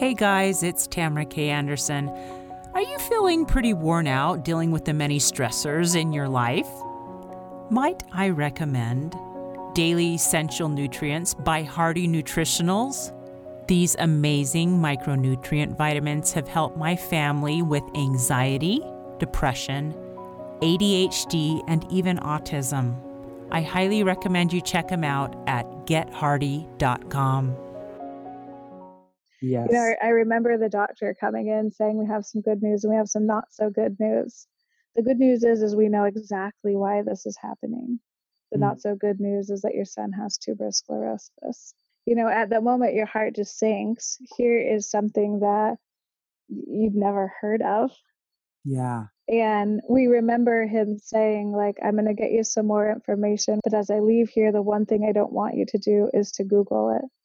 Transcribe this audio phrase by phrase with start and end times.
[0.00, 1.50] Hey guys, it's Tamara K.
[1.50, 2.08] Anderson.
[2.72, 6.66] Are you feeling pretty worn out dealing with the many stressors in your life?
[7.68, 9.14] Might I recommend
[9.74, 13.12] Daily Essential Nutrients by Hardy Nutritionals?
[13.68, 18.80] These amazing micronutrient vitamins have helped my family with anxiety,
[19.18, 19.92] depression,
[20.62, 22.96] ADHD, and even autism.
[23.50, 27.69] I highly recommend you check them out at gethardy.com.
[29.42, 29.68] Yes.
[29.70, 32.92] You know, I remember the doctor coming in saying we have some good news and
[32.92, 34.46] we have some not so good news.
[34.96, 38.00] The good news is is we know exactly why this is happening.
[38.52, 38.62] The mm.
[38.62, 41.74] not so good news is that your son has tuberous sclerosis.
[42.06, 44.18] You know, at the moment your heart just sinks.
[44.36, 45.76] Here is something that
[46.48, 47.92] you've never heard of.
[48.64, 49.06] Yeah.
[49.28, 53.74] And we remember him saying, like, I'm going to get you some more information, but
[53.74, 56.44] as I leave here, the one thing I don't want you to do is to
[56.44, 57.08] Google it.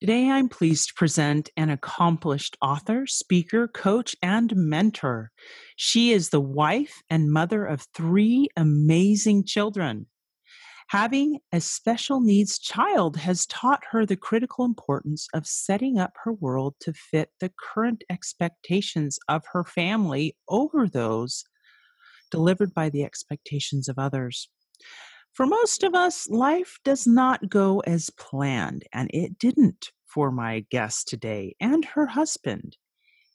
[0.00, 5.30] Today, I'm pleased to present an accomplished author, speaker, coach, and mentor.
[5.76, 10.06] She is the wife and mother of three amazing children.
[10.88, 16.32] Having a special needs child has taught her the critical importance of setting up her
[16.32, 21.44] world to fit the current expectations of her family over those
[22.30, 24.50] delivered by the expectations of others.
[25.34, 30.64] For most of us, life does not go as planned, and it didn't for my
[30.70, 32.76] guest today and her husband.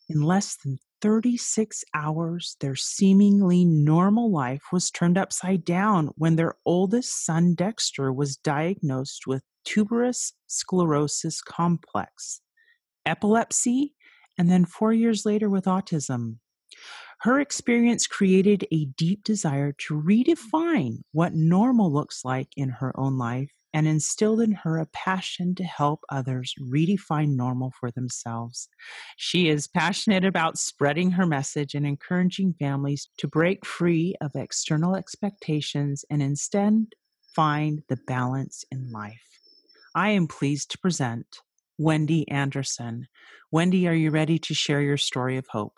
[0.07, 6.55] In less than 36 hours, their seemingly normal life was turned upside down when their
[6.65, 12.39] oldest son, Dexter, was diagnosed with tuberous sclerosis complex,
[13.05, 13.93] epilepsy,
[14.37, 16.37] and then four years later with autism.
[17.21, 23.17] Her experience created a deep desire to redefine what normal looks like in her own
[23.17, 28.69] life and instilled in her a passion to help others redefine normal for themselves.
[29.17, 34.95] She is passionate about spreading her message and encouraging families to break free of external
[34.95, 36.87] expectations and instead
[37.35, 39.39] find the balance in life.
[39.93, 41.41] I am pleased to present
[41.77, 43.07] Wendy Anderson.
[43.51, 45.77] Wendy, are you ready to share your story of hope?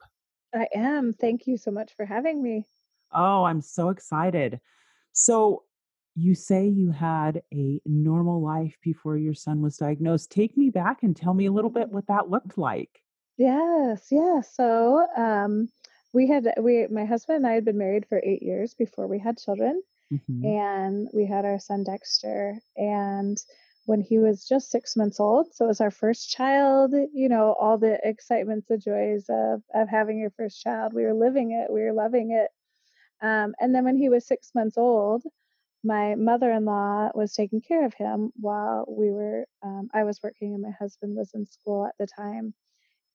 [0.54, 1.14] I am.
[1.14, 2.66] Thank you so much for having me.
[3.14, 4.60] Oh, I'm so excited.
[5.14, 5.64] So,
[6.16, 10.30] you say you had a normal life before your son was diagnosed.
[10.30, 13.02] Take me back and tell me a little bit what that looked like.
[13.38, 14.42] Yes, yeah.
[14.42, 15.70] So, um,
[16.14, 19.20] we had we my husband and I had been married for eight years before we
[19.20, 20.46] had children, mm-hmm.
[20.46, 22.60] and we had our son Dexter.
[22.76, 23.38] And
[23.92, 25.54] when he was just six months old.
[25.54, 29.90] So it was our first child, you know, all the excitements, the joys of, of
[29.90, 30.94] having your first child.
[30.94, 32.50] We were living it, we were loving it.
[33.22, 35.24] Um, and then when he was six months old,
[35.84, 40.62] my mother-in-law was taking care of him while we were um, i was working and
[40.62, 42.54] my husband was in school at the time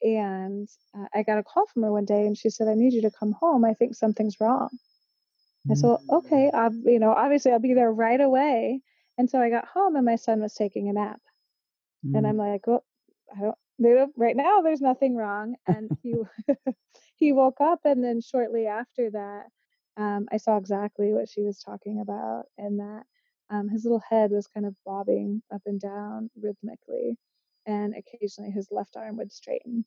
[0.03, 2.93] and uh, i got a call from her one day and she said i need
[2.93, 5.71] you to come home i think something's wrong mm-hmm.
[5.71, 8.83] i said well, okay I'll, you know obviously i'll be there right away
[9.19, 11.21] and so I got home and my son was taking a nap.
[12.05, 12.19] Mm.
[12.19, 12.85] And I'm like, well,
[13.35, 15.57] I don't, don't right now there's nothing wrong.
[15.67, 16.15] And he
[17.17, 19.45] he woke up and then shortly after that,
[19.97, 23.05] um, I saw exactly what she was talking about and that
[23.51, 27.19] um, his little head was kind of bobbing up and down rhythmically.
[27.67, 29.85] And occasionally his left arm would straighten.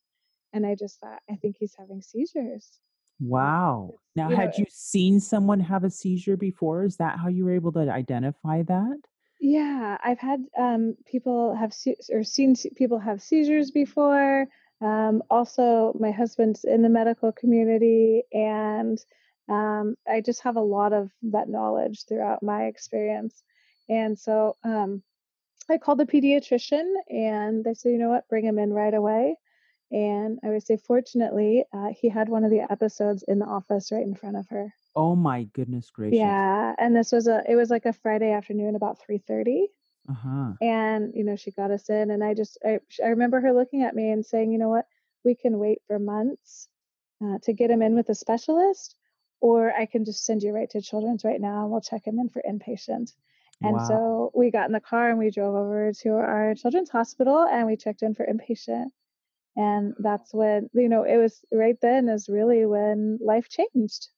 [0.52, 2.80] And I just thought, I think he's having seizures.
[3.20, 3.96] Wow.
[4.16, 6.86] Now, you had know, you seen someone have a seizure before?
[6.86, 8.98] Is that how you were able to identify that?
[9.40, 14.48] Yeah, I've had um, people have se- or seen people have seizures before.
[14.82, 18.98] Um, also, my husband's in the medical community, and
[19.50, 23.44] um, I just have a lot of that knowledge throughout my experience.
[23.90, 25.04] And so um,
[25.70, 29.38] I called the pediatrician, and they said, you know what, bring him in right away.
[29.92, 33.92] And I would say, fortunately, uh, he had one of the episodes in the office
[33.92, 34.74] right in front of her.
[35.00, 36.20] Oh my goodness gracious.
[36.20, 39.68] Yeah, and this was a it was like a Friday afternoon about 3:30.
[40.10, 40.54] Uh-huh.
[40.62, 43.84] And you know, she got us in and I just I, I remember her looking
[43.84, 44.88] at me and saying, "You know what?
[45.24, 46.68] We can wait for months
[47.24, 48.96] uh, to get him in with a specialist
[49.40, 52.20] or I can just send you right to children's right now and we'll check him
[52.20, 53.14] in for inpatient."
[53.62, 53.88] And wow.
[53.88, 57.68] so we got in the car and we drove over to our children's hospital and
[57.68, 58.88] we checked in for inpatient.
[59.56, 64.10] And that's when, you know, it was right then is really when life changed.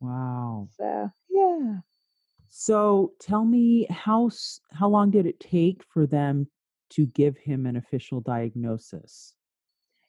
[0.00, 0.68] Wow.
[0.70, 1.80] So, yeah.
[2.48, 4.30] So tell me how
[4.72, 6.50] how long did it take for them
[6.90, 9.34] to give him an official diagnosis?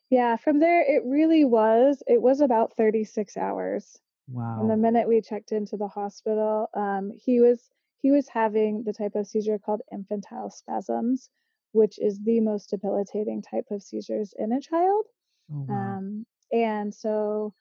[0.10, 2.04] Yeah, from there it really was.
[2.08, 4.00] It was about 36 hours.
[4.28, 4.58] Wow.
[4.60, 7.70] From the minute we checked into the hospital, um, he was
[8.02, 11.30] he was having the type of seizure called infantile spasms,
[11.72, 15.06] which is the most debilitating type of seizures in a child.
[15.52, 15.98] Oh, wow.
[15.98, 17.54] Um, and so,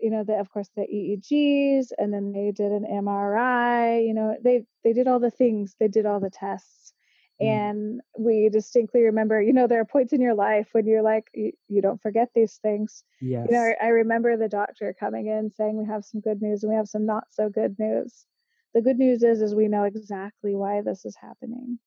[0.00, 4.06] you know, the, of course, the EEGs, and then they did an MRI.
[4.06, 6.92] You know, they they did all the things, they did all the tests,
[7.40, 7.46] mm.
[7.46, 9.40] and we distinctly remember.
[9.40, 12.28] You know, there are points in your life when you're like, you, you don't forget
[12.34, 13.04] these things.
[13.20, 13.46] Yes.
[13.48, 16.62] You know, I, I remember the doctor coming in saying, "We have some good news
[16.62, 18.26] and we have some not so good news."
[18.74, 21.78] The good news is, is we know exactly why this is happening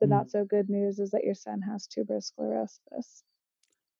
[0.00, 0.10] the mm.
[0.10, 3.22] not so good news is that your son has tuberous sclerosis.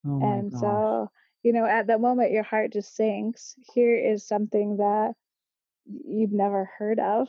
[0.07, 0.61] Oh and gosh.
[0.61, 1.11] so,
[1.47, 3.55] you know, at that moment, your heart just sinks.
[3.73, 5.13] Here is something that
[5.87, 7.29] you've never heard of.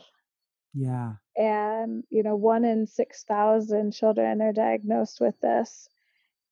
[0.74, 1.12] Yeah.
[1.36, 5.88] And, you know, one in 6,000 children are diagnosed with this.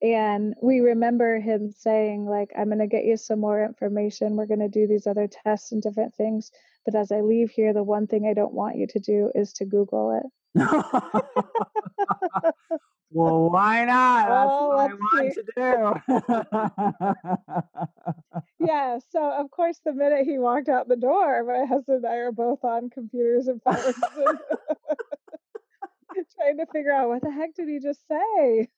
[0.01, 4.37] And we remember him saying, like, I'm going to get you some more information.
[4.37, 6.53] We're going to do these other tests and different things.
[6.85, 9.53] But as I leave here, the one thing I don't want you to do is
[9.55, 10.27] to Google it.
[13.11, 14.29] well, why not?
[14.29, 15.45] That's oh, what I want to
[18.27, 18.37] do.
[18.67, 18.99] yeah.
[19.11, 22.33] So, of course, the minute he walked out the door, my husband and I are
[22.33, 23.95] both on computers and phones
[26.37, 28.69] trying to figure out what the heck did he just say?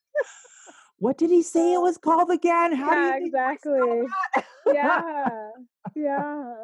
[0.98, 2.74] what did he say it was called again?
[2.74, 4.02] How yeah, exactly.
[4.66, 5.02] yeah.
[5.96, 6.54] Yeah.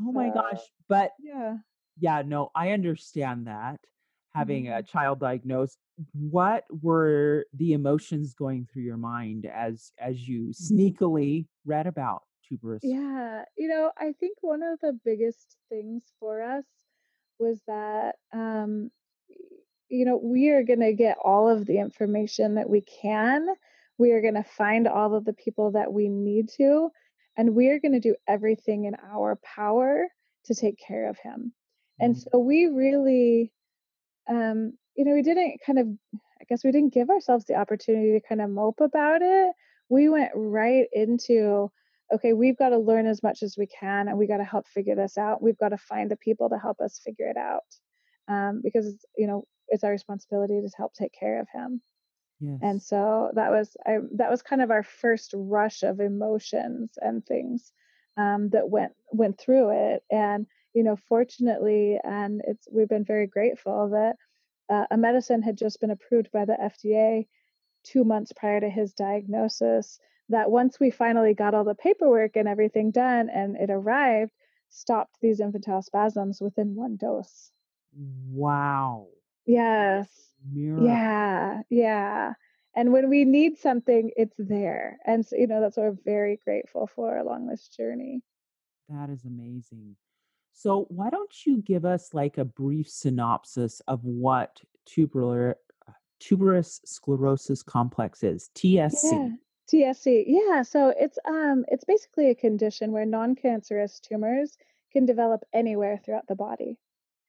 [0.00, 0.60] Oh my gosh.
[0.86, 1.56] But yeah.
[1.98, 3.80] Yeah, no, I understand that
[4.34, 4.78] having mm-hmm.
[4.78, 5.78] a child diagnosed
[6.12, 10.74] what were the emotions going through your mind as as you mm-hmm.
[10.74, 16.42] sneakily read about tuberous yeah you know i think one of the biggest things for
[16.42, 16.64] us
[17.38, 18.90] was that um
[19.88, 23.46] you know we are going to get all of the information that we can
[23.96, 26.90] we are going to find all of the people that we need to
[27.36, 30.06] and we are going to do everything in our power
[30.44, 31.52] to take care of him
[32.00, 32.04] mm-hmm.
[32.04, 33.52] and so we really
[34.28, 38.12] um, you know, we didn't kind of, I guess we didn't give ourselves the opportunity
[38.12, 39.52] to kind of mope about it.
[39.88, 41.70] We went right into,
[42.12, 44.66] okay, we've got to learn as much as we can and we got to help
[44.66, 45.42] figure this out.
[45.42, 47.64] We've got to find the people to help us figure it out
[48.28, 51.80] um, because, you know, it's our responsibility to help take care of him.
[52.40, 52.58] Yes.
[52.62, 57.24] And so that was I, that was kind of our first rush of emotions and
[57.24, 57.72] things
[58.16, 60.02] um, that went went through it.
[60.10, 64.16] And you know, fortunately, and it's we've been very grateful that
[64.68, 67.26] uh, a medicine had just been approved by the FDA
[67.84, 69.98] two months prior to his diagnosis.
[70.30, 74.32] That once we finally got all the paperwork and everything done, and it arrived,
[74.70, 77.52] stopped these infantile spasms within one dose.
[77.94, 79.08] Wow.
[79.46, 80.08] Yes.
[80.50, 80.86] Miracle.
[80.86, 81.62] Yeah.
[81.68, 82.32] Yeah.
[82.74, 84.98] And when we need something, it's there.
[85.06, 88.22] And so, you know, that's what we're very grateful for along this journey.
[88.88, 89.96] That is amazing.
[90.54, 95.56] So, why don't you give us like a brief synopsis of what tubular
[96.20, 98.50] tuberous sclerosis complex is?
[98.54, 99.12] TSC.
[99.12, 99.28] Yeah.
[99.70, 100.24] TSC.
[100.26, 104.56] Yeah, so it's um it's basically a condition where non-cancerous tumors
[104.92, 106.78] can develop anywhere throughout the body.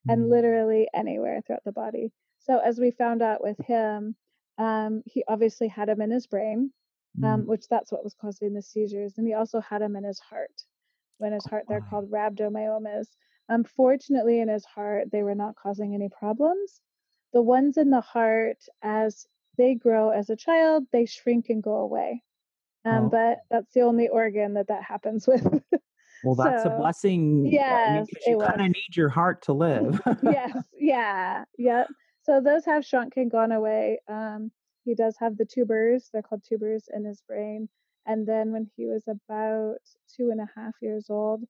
[0.08, 0.13] Mm.
[0.13, 2.12] And literally anywhere throughout the body.
[2.39, 4.15] So as we found out with him,
[4.60, 6.72] um, he obviously had them in his brain,
[7.24, 7.46] um, mm.
[7.46, 10.62] which that's what was causing the seizures, and he also had them in his heart
[11.17, 13.07] when his heart, they're called rhabdomyomas.
[13.50, 16.81] Unfortunately, in his heart, they were not causing any problems.
[17.34, 21.75] The ones in the heart, as they grow as a child, they shrink and go
[21.75, 22.24] away.
[22.86, 23.10] Um, oh.
[23.10, 25.45] But that's the only organ that that happens with.
[26.24, 27.45] Well, that's so, a blessing.
[27.45, 30.01] Yes, you kind of need your heart to live.
[30.24, 31.88] yes, yeah, yep.
[32.24, 34.00] So those have shrunk and gone away.
[34.07, 34.51] Um,
[34.86, 37.69] he does have the tubers; they're called tubers in his brain.
[38.05, 39.77] And then when he was about
[40.15, 41.43] two and a half years old,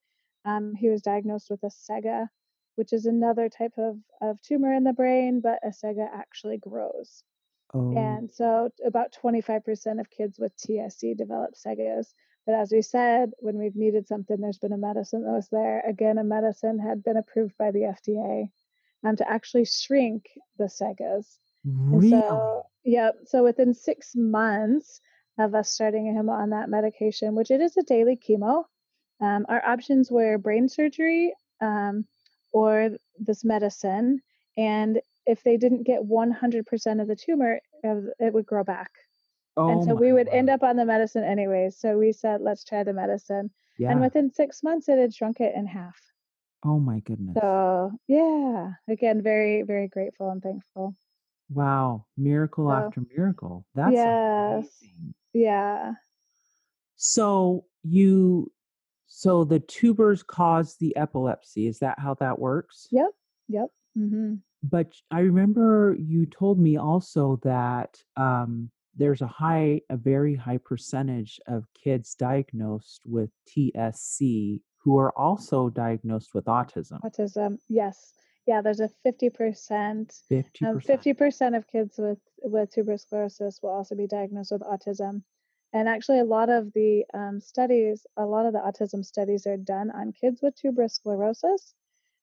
[0.46, 2.28] um, he was diagnosed with a SEGA,
[2.76, 7.24] which is another type of, of tumor in the brain, but a SEGA actually grows.
[7.74, 7.96] Oh.
[7.98, 12.14] And so about 25% of kids with TSC develop SEGAs.
[12.46, 15.82] But as we said, when we've needed something, there's been a medicine that was there.
[15.88, 18.50] Again, a medicine had been approved by the FDA
[19.04, 20.26] um, to actually shrink
[20.58, 21.40] the SEGAs.
[21.66, 22.12] Really?
[22.12, 23.16] So, yep.
[23.26, 25.02] So within six months,
[25.38, 28.64] of us starting him on that medication, which it is a daily chemo.
[29.22, 32.06] Um, our options were brain surgery um,
[32.52, 34.22] or this medicine.
[34.58, 38.92] And if they didn't get 100% of the tumor, it would grow back.
[39.58, 41.78] Oh and so we would end up on the medicine anyways.
[41.78, 43.52] So we said, let's try the medicine.
[43.78, 43.92] Yeah.
[43.92, 45.98] And within six months, it had shrunk it in half.
[46.66, 47.38] Oh my goodness.
[47.40, 50.96] So yeah, again, very, very grateful and thankful.
[51.50, 52.06] Wow.
[52.18, 53.66] Miracle so, after miracle.
[53.76, 54.68] That's yes.
[54.82, 55.14] Amazing.
[55.36, 55.92] Yeah.
[56.96, 58.52] So you
[59.08, 61.68] so the tubers cause the epilepsy.
[61.68, 62.88] Is that how that works?
[62.92, 63.12] Yep.
[63.50, 63.68] Yep.
[63.98, 64.36] Mm-hmm.
[64.64, 70.58] But I remember you told me also that um, there's a high, a very high
[70.58, 77.00] percentage of kids diagnosed with TSC who are also diagnosed with autism.
[77.04, 78.14] Autism, yes.
[78.48, 79.32] Yeah, there's a 50%.
[79.32, 80.64] 50%.
[80.64, 85.24] Um, 50% of kids with, with tuberous sclerosis will also be diagnosed with autism.
[85.74, 89.58] And actually, a lot of the um, studies, a lot of the autism studies are
[89.58, 91.74] done on kids with tuberous sclerosis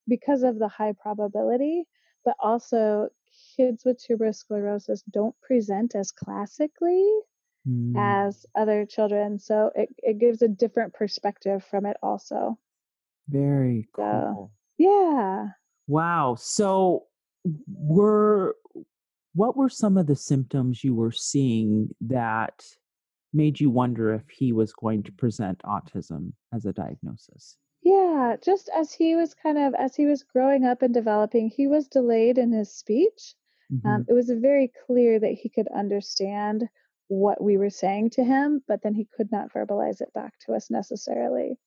[0.08, 1.84] because of the high probability,
[2.24, 3.08] but also
[3.56, 7.06] kids with tuberous sclerosis don't present as classically
[7.68, 7.94] mm.
[7.96, 9.38] as other children.
[9.38, 12.58] So it, it gives a different perspective from it also.
[13.28, 14.04] Very cool.
[14.04, 15.48] So, yeah.
[15.86, 16.36] Wow.
[16.38, 17.04] So
[17.66, 18.56] were
[19.34, 22.64] what were some of the symptoms you were seeing that
[23.32, 27.56] made you wonder if he was going to present autism as a diagnosis?
[27.82, 31.66] Yeah, just as he was kind of as he was growing up and developing, he
[31.66, 33.34] was delayed in his speech.
[33.72, 33.88] Um, mm-hmm.
[33.88, 36.68] Um, it was very clear that he could understand
[37.08, 40.54] what we were saying to him, but then he could not verbalize it back to
[40.54, 41.58] us necessarily.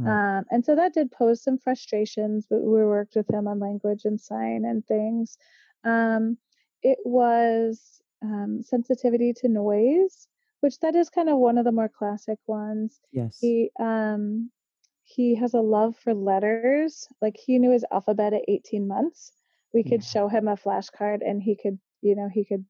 [0.00, 0.38] Right.
[0.38, 4.04] Um, and so that did pose some frustrations, but we worked with him on language
[4.04, 5.36] and sign and things.
[5.84, 6.38] Um,
[6.82, 10.28] it was um, sensitivity to noise,
[10.60, 13.00] which that is kind of one of the more classic ones.
[13.12, 13.38] Yes.
[13.40, 14.50] He um,
[15.04, 17.08] he has a love for letters.
[17.20, 19.32] Like he knew his alphabet at 18 months.
[19.74, 20.08] We could yeah.
[20.08, 22.64] show him a flashcard and he could, you know, he could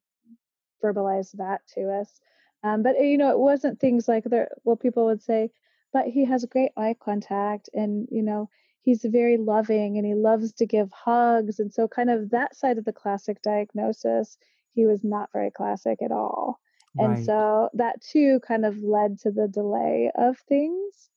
[0.83, 2.21] verbalize that to us.
[2.63, 4.51] Um, but you know, it wasn't things like there.
[4.65, 5.51] Well, people would say,
[5.93, 8.49] but he has great eye contact, and you know,
[8.83, 12.79] he's very loving, and he loves to give hugs, and so kind of that side
[12.79, 14.37] of the classic diagnosis,
[14.75, 16.61] he was not very classic at all.
[16.99, 17.11] Right.
[17.11, 21.09] And so that too kind of led to the delay of things.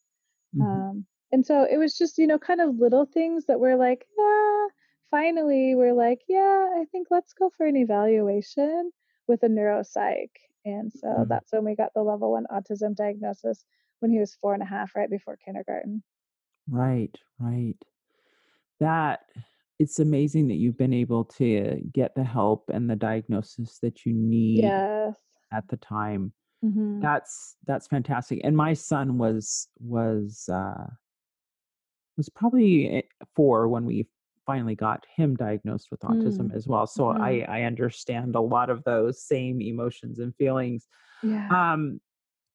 [0.56, 0.62] Mm-hmm.
[0.62, 4.06] Um, and so it was just, you know, kind of little things that were like,
[4.20, 4.68] ah,
[5.10, 8.92] finally we're like, yeah, I think let's go for an evaluation
[9.28, 10.30] with a neuropsych.
[10.64, 11.24] And so mm-hmm.
[11.28, 13.66] that's when we got the level one autism diagnosis
[14.04, 16.04] when he was four and a half, right before kindergarten.
[16.70, 17.78] Right, right.
[18.82, 19.22] That
[19.80, 24.14] it's amazing that you've been able to get the help and the diagnosis that you
[24.14, 25.16] need yes.
[25.52, 26.34] at the time.
[26.64, 27.00] Mm-hmm.
[27.00, 28.42] That's that's fantastic.
[28.44, 30.86] And my son was was uh
[32.18, 33.02] was probably eh,
[33.36, 34.08] four when we
[34.46, 36.56] finally got him diagnosed with autism mm.
[36.56, 36.86] as well.
[36.86, 37.22] So mm-hmm.
[37.22, 40.88] I, I understand a lot of those same emotions and feelings.
[41.24, 41.48] Yeah.
[41.50, 42.02] Um,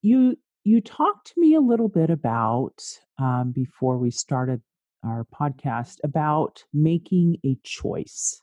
[0.03, 0.37] you
[0.69, 2.83] you talked to me a little bit about
[3.19, 4.61] um, before we started
[5.03, 8.43] our podcast about making a choice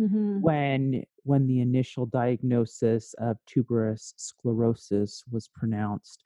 [0.00, 0.40] mm-hmm.
[0.40, 6.22] when when the initial diagnosis of tuberous sclerosis was pronounced.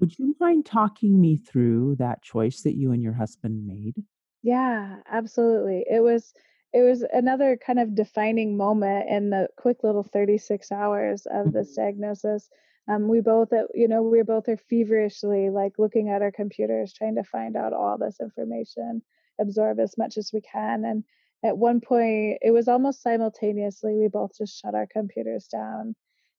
[0.00, 3.94] Would you mind talking me through that choice that you and your husband made?
[4.42, 5.84] Yeah, absolutely.
[5.88, 6.34] It was
[6.72, 11.72] it was another kind of defining moment in the quick little 36 hours of this
[11.72, 11.82] mm-hmm.
[11.82, 12.48] diagnosis.
[12.88, 16.92] Um, we both, uh, you know, we both are feverishly like looking at our computers,
[16.92, 19.02] trying to find out all this information,
[19.40, 20.84] absorb as much as we can.
[20.84, 21.04] And
[21.44, 25.94] at one point, it was almost simultaneously, we both just shut our computers down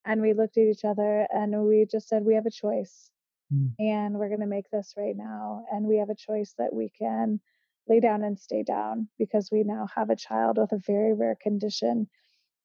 [0.05, 3.09] and we looked at each other and we just said, we have a choice
[3.53, 3.71] mm.
[3.79, 5.63] and we're going to make this right now.
[5.71, 7.39] And we have a choice that we can
[7.87, 11.37] lay down and stay down because we now have a child with a very rare
[11.41, 12.07] condition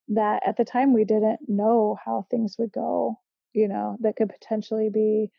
[0.09, 3.19] that at the time we didn't know how things would go,
[3.53, 5.31] you know, that could potentially be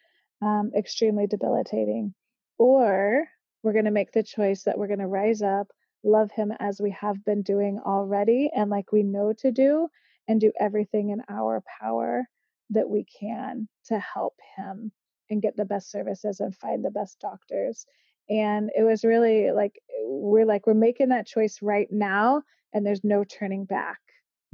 [0.41, 2.13] um, extremely debilitating.
[2.57, 3.25] Or
[3.63, 5.67] we're going to make the choice that we're going to rise up,
[6.03, 9.89] love him as we have been doing already and like we know to do,
[10.27, 12.25] and do everything in our power
[12.69, 14.91] that we can to help him
[15.29, 17.85] and get the best services and find the best doctors
[18.29, 22.41] and it was really like we're like we're making that choice right now
[22.73, 23.99] and there's no turning back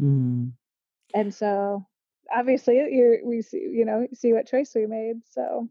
[0.01, 0.51] mm.
[1.13, 1.85] and so
[2.33, 5.67] obviously you we see you know see what choice we made so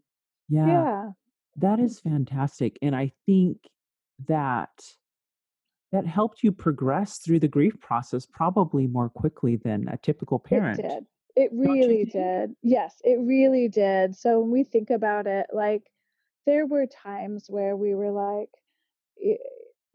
[0.48, 1.08] yeah yeah.
[1.56, 3.58] that is fantastic and i think
[4.28, 4.70] that
[5.92, 10.80] that helped you progress through the grief process probably more quickly than a typical parent.
[10.80, 11.06] it did
[11.36, 12.54] it really did.
[12.62, 14.14] Yes it really did.
[14.16, 15.82] So when we think about it like
[16.46, 18.50] there were times where we were like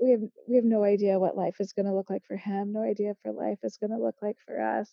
[0.01, 2.71] we have we have no idea what life is going to look like for him
[2.71, 4.89] no idea for life is going to look like for us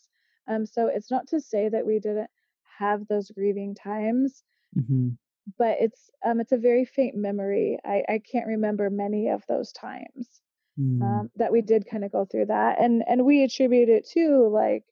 [0.49, 2.31] um so it's not to say that we didn't
[2.79, 4.43] have those grieving times
[4.77, 5.11] mm-hmm.
[5.59, 9.73] but it's um it's a very faint memory i i can't remember many of those
[9.73, 10.41] times
[10.79, 11.03] mm.
[11.03, 14.49] um, that we did kind of go through that and and we attribute it to
[14.53, 14.85] like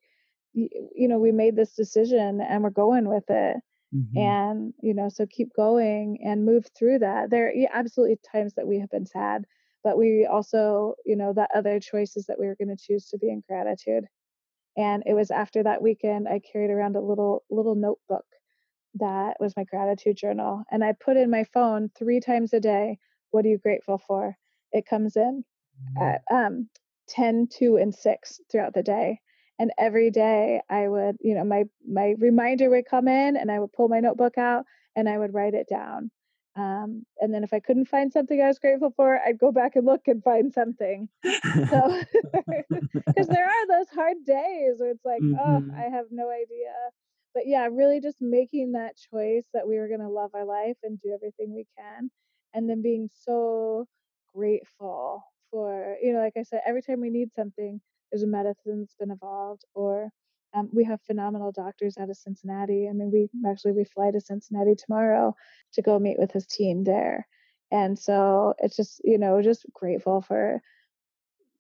[0.52, 3.56] you, you know we made this decision and we're going with it
[3.94, 4.18] mm-hmm.
[4.18, 8.66] and you know so keep going and move through that there are absolutely times that
[8.66, 9.44] we have been sad
[9.82, 13.18] but we also you know that other choices that we were going to choose to
[13.18, 14.04] be in gratitude
[14.76, 18.24] and it was after that weekend i carried around a little little notebook
[18.94, 22.98] that was my gratitude journal and i put in my phone three times a day
[23.34, 24.36] what are you grateful for?
[24.70, 25.44] It comes in
[26.00, 26.68] at um,
[27.08, 29.20] 10 2 and 6 throughout the day
[29.58, 33.58] and every day i would you know my my reminder would come in and i
[33.58, 34.64] would pull my notebook out
[34.96, 36.10] and i would write it down
[36.56, 39.76] um, and then if i couldn't find something i was grateful for i'd go back
[39.76, 41.30] and look and find something so
[43.06, 45.36] because there are those hard days where it's like mm-hmm.
[45.38, 46.72] oh i have no idea
[47.34, 50.76] but yeah really just making that choice that we were going to love our life
[50.82, 52.10] and do everything we can
[52.54, 53.86] and then being so
[54.34, 57.80] grateful for you know like i said every time we need something
[58.10, 60.08] there's a medicine that's been evolved or
[60.54, 64.20] um, we have phenomenal doctors out of cincinnati i mean we actually we fly to
[64.20, 65.34] cincinnati tomorrow
[65.72, 67.26] to go meet with his team there
[67.70, 70.60] and so it's just you know just grateful for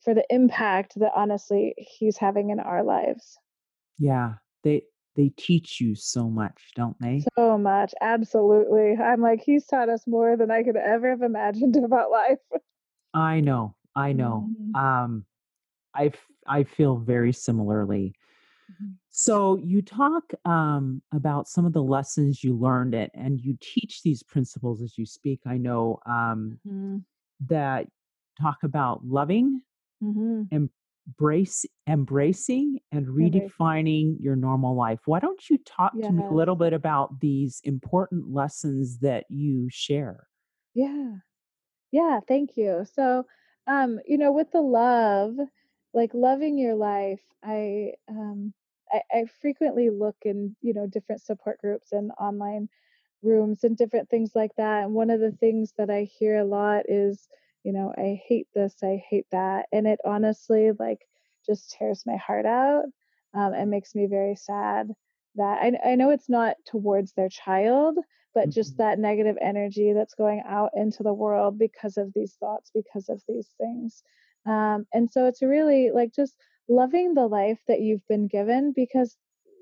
[0.02, 3.38] for the impact that honestly he's having in our lives
[3.98, 4.82] yeah they
[5.16, 10.04] they teach you so much don't they so much absolutely i'm like he's taught us
[10.06, 12.38] more than i could ever have imagined about life
[13.14, 14.48] i know I know.
[14.48, 14.76] Mm-hmm.
[14.76, 15.24] Um,
[15.94, 16.12] I
[16.46, 18.14] I feel very similarly.
[18.70, 18.92] Mm-hmm.
[19.10, 24.02] So you talk um, about some of the lessons you learned it, and you teach
[24.02, 25.40] these principles as you speak.
[25.46, 26.98] I know um, mm-hmm.
[27.48, 27.86] that
[28.40, 29.60] talk about loving,
[30.02, 30.42] mm-hmm.
[30.50, 35.00] embrace, embracing, and redefining your normal life.
[35.04, 39.68] Why don't you talk to me a little bit about these important lessons that you
[39.70, 40.26] share?
[40.74, 41.12] Yeah,
[41.92, 42.20] yeah.
[42.26, 42.84] Thank you.
[42.94, 43.26] So
[43.66, 45.36] um you know with the love
[45.94, 48.52] like loving your life i um
[48.92, 52.68] I, I frequently look in you know different support groups and online
[53.22, 56.44] rooms and different things like that and one of the things that i hear a
[56.44, 57.26] lot is
[57.62, 61.00] you know i hate this i hate that and it honestly like
[61.46, 62.84] just tears my heart out
[63.34, 64.90] um, and makes me very sad
[65.36, 67.98] that I, I know it's not towards their child
[68.34, 68.82] but just mm-hmm.
[68.82, 73.22] that negative energy that's going out into the world because of these thoughts because of
[73.28, 74.02] these things
[74.46, 76.34] um, and so it's really like just
[76.68, 79.16] loving the life that you've been given because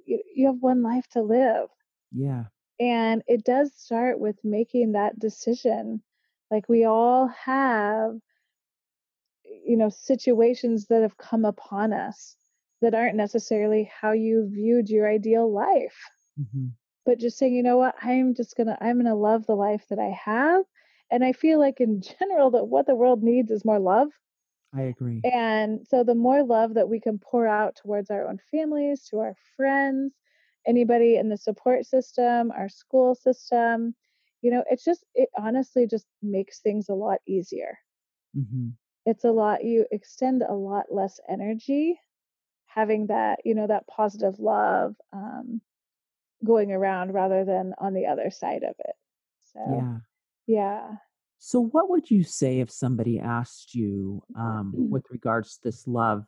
[0.06, 1.68] you, you have one life to live.
[2.10, 2.44] Yeah.
[2.80, 6.02] And it does start with making that decision.
[6.50, 8.14] Like we all have
[9.64, 12.36] you know situations that have come upon us
[12.80, 15.98] that aren't necessarily how you viewed your ideal life.
[16.40, 16.68] Mm-hmm.
[17.04, 19.98] But just saying, you know what, I'm just gonna I'm gonna love the life that
[19.98, 20.64] I have.
[21.10, 24.08] And I feel like in general that what the world needs is more love.
[24.74, 25.20] I agree.
[25.24, 29.18] And so the more love that we can pour out towards our own families, to
[29.18, 30.14] our friends,
[30.66, 33.94] anybody in the support system, our school system,
[34.40, 37.78] you know, it's just it honestly just makes things a lot easier.
[38.36, 38.70] Mm-hmm.
[39.04, 42.00] It's a lot you extend a lot less energy
[42.66, 44.96] having that, you know, that positive love.
[45.12, 45.60] Um,
[46.44, 48.96] going around rather than on the other side of it.
[49.52, 49.98] So, yeah.
[50.46, 50.96] Yeah.
[51.44, 56.22] So, what would you say if somebody asked you, um, with regards to this love,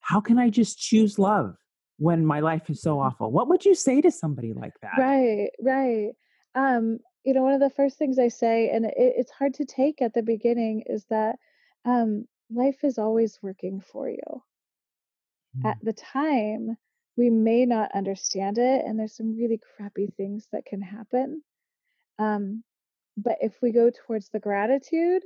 [0.00, 1.56] how can I just choose love
[1.96, 3.32] when my life is so awful?
[3.32, 4.98] What would you say to somebody like that?
[4.98, 6.10] Right, right.
[6.54, 9.64] Um, you know, one of the first things I say, and it, it's hard to
[9.64, 11.36] take at the beginning, is that
[11.86, 14.42] um, life is always working for you.
[15.58, 15.70] Mm.
[15.70, 16.76] At the time,
[17.16, 21.42] we may not understand it and there's some really crappy things that can happen
[22.18, 22.64] um,
[23.16, 25.22] but if we go towards the gratitude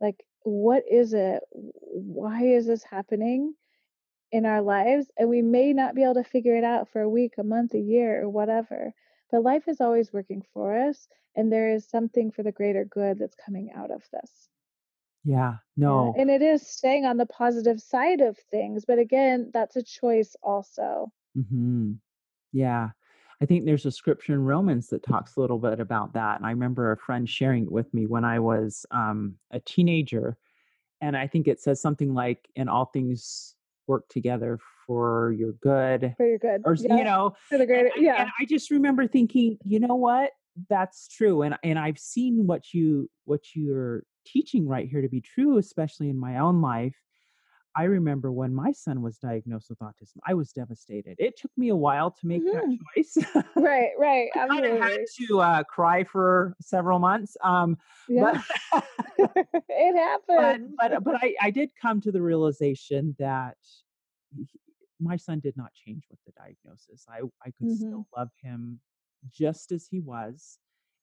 [0.00, 3.54] like what is it why is this happening
[4.30, 7.08] in our lives and we may not be able to figure it out for a
[7.08, 8.92] week a month a year or whatever
[9.30, 13.18] but life is always working for us and there is something for the greater good
[13.18, 14.48] that's coming out of this
[15.24, 16.14] yeah, no.
[16.14, 16.22] Yeah.
[16.22, 18.84] And it is staying on the positive side of things.
[18.86, 21.12] But again, that's a choice also.
[21.34, 21.92] hmm
[22.52, 22.90] Yeah.
[23.40, 26.38] I think there's a scripture in Romans that talks a little bit about that.
[26.38, 30.36] And I remember a friend sharing it with me when I was um, a teenager.
[31.00, 33.54] And I think it says something like, in all things
[33.86, 36.14] work together for your good.
[36.16, 36.62] For your good.
[36.64, 36.96] Or, yeah.
[36.96, 37.90] you know, for the greater.
[37.94, 38.22] And, yeah.
[38.22, 40.32] And I just remember thinking, you know what?
[40.68, 41.42] That's true.
[41.42, 46.10] And, and I've seen what you, what you're teaching right here to be true, especially
[46.10, 46.96] in my own life.
[47.76, 51.16] I remember when my son was diagnosed with autism, I was devastated.
[51.18, 52.70] It took me a while to make mm-hmm.
[52.70, 53.44] that choice.
[53.56, 54.28] right, right.
[54.34, 57.36] I kind of had to uh, cry for several months.
[57.42, 57.78] Um,
[58.08, 58.40] yeah.
[59.18, 60.74] But it happened.
[60.78, 63.56] But, but, but I, I did come to the realization that
[65.00, 67.04] my son did not change with the diagnosis.
[67.08, 67.74] I, I could mm-hmm.
[67.74, 68.80] still love him
[69.32, 70.58] just as he was.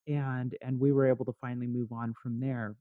[0.08, 2.76] And and we were able to finally move on from there.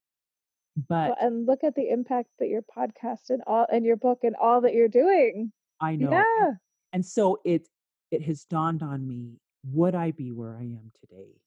[0.77, 4.21] But well, and look at the impact that your podcast and all and your book
[4.23, 5.53] and all that you're doing.
[5.81, 6.11] I know.
[6.11, 6.53] Yeah.
[6.93, 7.69] And so it
[8.11, 9.39] it has dawned on me,
[9.73, 11.41] would I be where I am today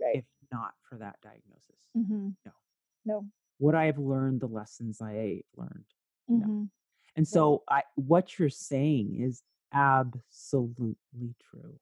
[0.00, 0.16] right.
[0.16, 1.88] if not for that diagnosis?
[1.96, 2.28] Mm-hmm.
[2.44, 2.52] No.
[3.06, 3.26] No.
[3.58, 5.84] Would I have learned the lessons I learned?
[6.30, 6.40] Mm-hmm.
[6.40, 6.68] No.
[7.16, 9.42] And so I what you're saying is
[9.72, 11.78] absolutely true.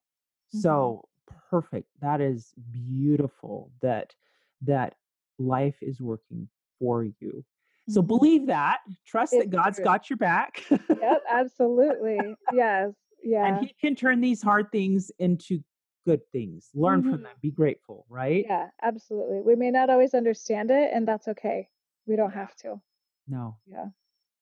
[0.55, 0.61] Mm-hmm.
[0.61, 1.09] So
[1.51, 1.89] perfect.
[2.01, 4.15] That is beautiful that
[4.63, 4.95] that
[5.39, 6.49] life is working
[6.83, 7.45] for you.
[7.89, 8.09] So mm-hmm.
[8.09, 8.79] believe that.
[9.07, 9.85] Trust it's that God's true.
[9.85, 10.65] got your back.
[10.71, 12.19] yep, absolutely.
[12.53, 12.93] Yes.
[13.25, 13.47] Yeah.
[13.47, 15.61] And he can turn these hard things into
[16.05, 16.71] good things.
[16.75, 17.13] Learn mm-hmm.
[17.13, 17.33] from them.
[17.41, 18.45] Be grateful, right?
[18.49, 19.43] Yeah, absolutely.
[19.43, 21.69] We may not always understand it and that's okay.
[22.05, 22.81] We don't have to.
[23.29, 23.59] No.
[23.71, 23.87] Yeah.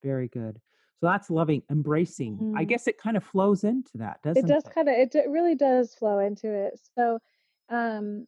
[0.03, 0.63] Very good.
[0.99, 2.39] So that's loving, embracing.
[2.39, 2.59] Mm.
[2.59, 4.49] I guess it kind of flows into that, doesn't it?
[4.49, 4.65] Does it?
[4.65, 6.81] Does kind of it, it really does flow into it.
[6.97, 7.19] So
[7.69, 8.27] um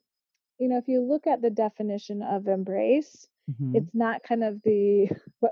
[0.58, 3.76] you know, if you look at the definition of embrace, mm-hmm.
[3.76, 5.08] it's not kind of the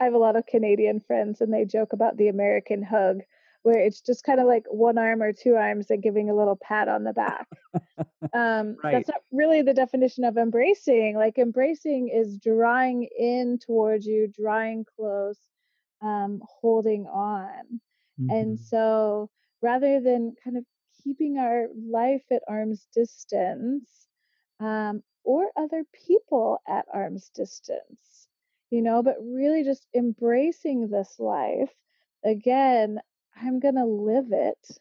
[0.00, 3.20] I have a lot of Canadian friends and they joke about the American hug
[3.64, 6.58] where it's just kind of like one arm or two arms and giving a little
[6.62, 7.48] pat on the back.
[8.34, 8.92] um, right.
[8.92, 11.16] That's not really the definition of embracing.
[11.16, 15.38] Like embracing is drawing in towards you, drawing close,
[16.02, 17.80] um, holding on.
[18.20, 18.30] Mm-hmm.
[18.30, 19.30] And so
[19.62, 20.64] rather than kind of
[21.02, 23.88] keeping our life at arm's distance
[24.60, 28.28] um, or other people at arm's distance,
[28.70, 31.70] you know, but really just embracing this life.
[32.24, 33.00] Again,
[33.36, 34.78] I'm going to live it.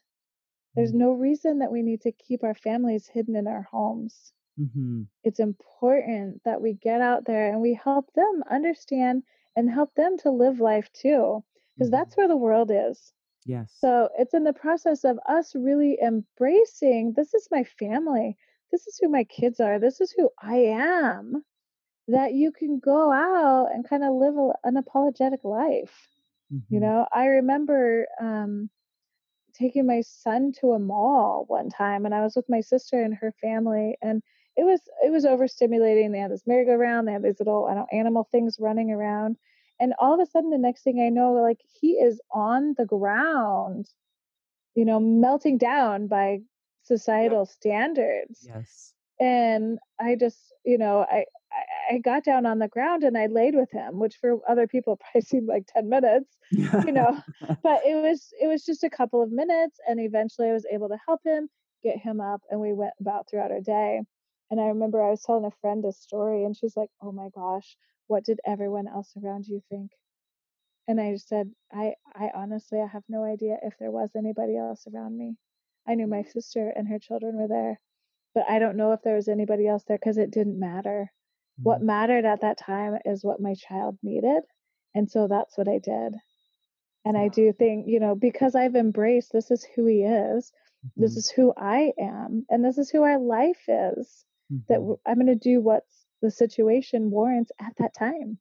[0.76, 1.00] There's mm-hmm.
[1.00, 4.34] no reason that we need to keep our families hidden in our homes.
[4.60, 5.04] Mm-hmm.
[5.24, 9.24] It's important that we get out there and we help them understand
[9.56, 11.44] and help them to live life too,
[11.76, 11.96] because mm-hmm.
[11.96, 13.14] that's where the world is.
[13.46, 13.76] Yes.
[13.78, 18.38] So it's in the process of us really embracing this is my family,
[18.74, 21.44] this is who my kids are, this is who I am,
[22.08, 26.08] that you can go out and kind of live an unapologetic life.
[26.52, 26.74] Mm-hmm.
[26.74, 28.70] You know, I remember um,
[29.54, 33.14] taking my son to a mall one time, and I was with my sister and
[33.14, 34.24] her family, and
[34.58, 36.12] it was it was overstimulating.
[36.12, 39.38] They had this merry-go-round, they had these little I don't animal things running around,
[39.80, 42.86] and all of a sudden, the next thing I know, like he is on the
[42.86, 43.88] ground,
[44.74, 46.40] you know, melting down by
[46.84, 47.48] societal yep.
[47.48, 48.40] standards.
[48.48, 48.94] Yes.
[49.20, 51.26] And I just, you know, I
[51.90, 54.98] I got down on the ground and I laid with him, which for other people
[55.02, 57.22] probably seemed like 10 minutes, you know,
[57.62, 59.80] but it was, it was just a couple of minutes.
[59.88, 61.50] And eventually I was able to help him
[61.84, 64.02] get him up and we went about throughout our day.
[64.50, 67.30] And I remember I was telling a friend a story and she's like, oh my
[67.36, 67.76] gosh,
[68.08, 69.92] what did everyone else around you think?
[70.88, 74.58] And I just said, I, I honestly, I have no idea if there was anybody
[74.58, 75.36] else around me.
[75.88, 77.80] I knew my sister and her children were there,
[78.34, 81.12] but I don't know if there was anybody else there because it didn't matter.
[81.60, 81.64] Mm-hmm.
[81.64, 84.44] What mattered at that time is what my child needed.
[84.96, 86.16] And so that's what I did.
[87.06, 90.52] And I do think, you know, because I've embraced this is who he is,
[90.86, 91.02] mm-hmm.
[91.02, 94.60] this is who I am, and this is who our life is, mm-hmm.
[94.70, 95.84] that I'm going to do what
[96.22, 98.38] the situation warrants at that time.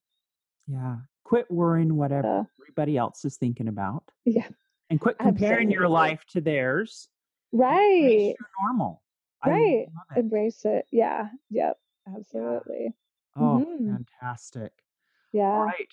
[0.68, 0.98] Yeah.
[1.24, 4.05] Quit worrying whatever everybody else is thinking about.
[4.24, 4.48] Yeah.
[4.90, 5.74] And quit comparing Absolutely.
[5.74, 7.09] your life to theirs.
[7.53, 8.35] Right.
[8.65, 9.03] normal.
[9.45, 9.87] Right.
[10.17, 10.19] It.
[10.19, 10.87] Embrace it.
[10.91, 11.29] Yeah.
[11.51, 11.77] Yep.
[12.17, 12.95] Absolutely.
[13.37, 13.95] Oh, mm-hmm.
[13.95, 14.73] fantastic.
[15.33, 15.51] Yeah.
[15.51, 15.88] All right.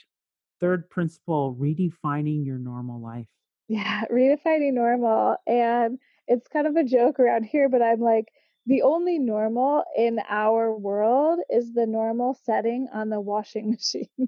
[0.60, 3.28] Third principle redefining your normal life.
[3.68, 5.38] Yeah, redefining normal.
[5.48, 8.26] And it's kind of a joke around here, but I'm like,
[8.66, 14.08] the only normal in our world is the normal setting on the washing machine.
[14.18, 14.28] you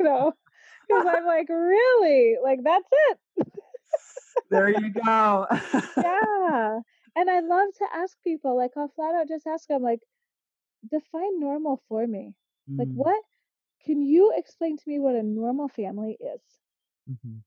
[0.00, 0.32] know,
[0.88, 2.36] because I'm like, really?
[2.42, 3.18] Like, that's it.
[4.52, 5.46] there you go.
[5.96, 6.80] yeah.
[7.16, 10.00] And I love to ask people, like, I'll flat out just ask them, like,
[10.90, 12.34] define normal for me.
[12.70, 12.78] Mm.
[12.78, 13.22] Like, what
[13.84, 16.40] can you explain to me what a normal family is?
[17.10, 17.38] Mm-hmm.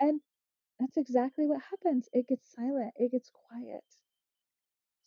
[0.00, 0.20] And
[0.80, 2.08] that's exactly what happens.
[2.12, 3.84] It gets silent, it gets quiet.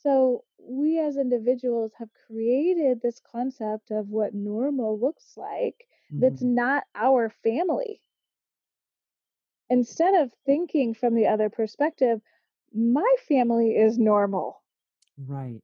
[0.01, 5.75] So, we as individuals have created this concept of what normal looks like
[6.11, 6.21] mm-hmm.
[6.21, 8.01] that's not our family.
[9.69, 12.21] Instead of thinking from the other perspective,
[12.73, 14.61] my family is normal.
[15.17, 15.61] Right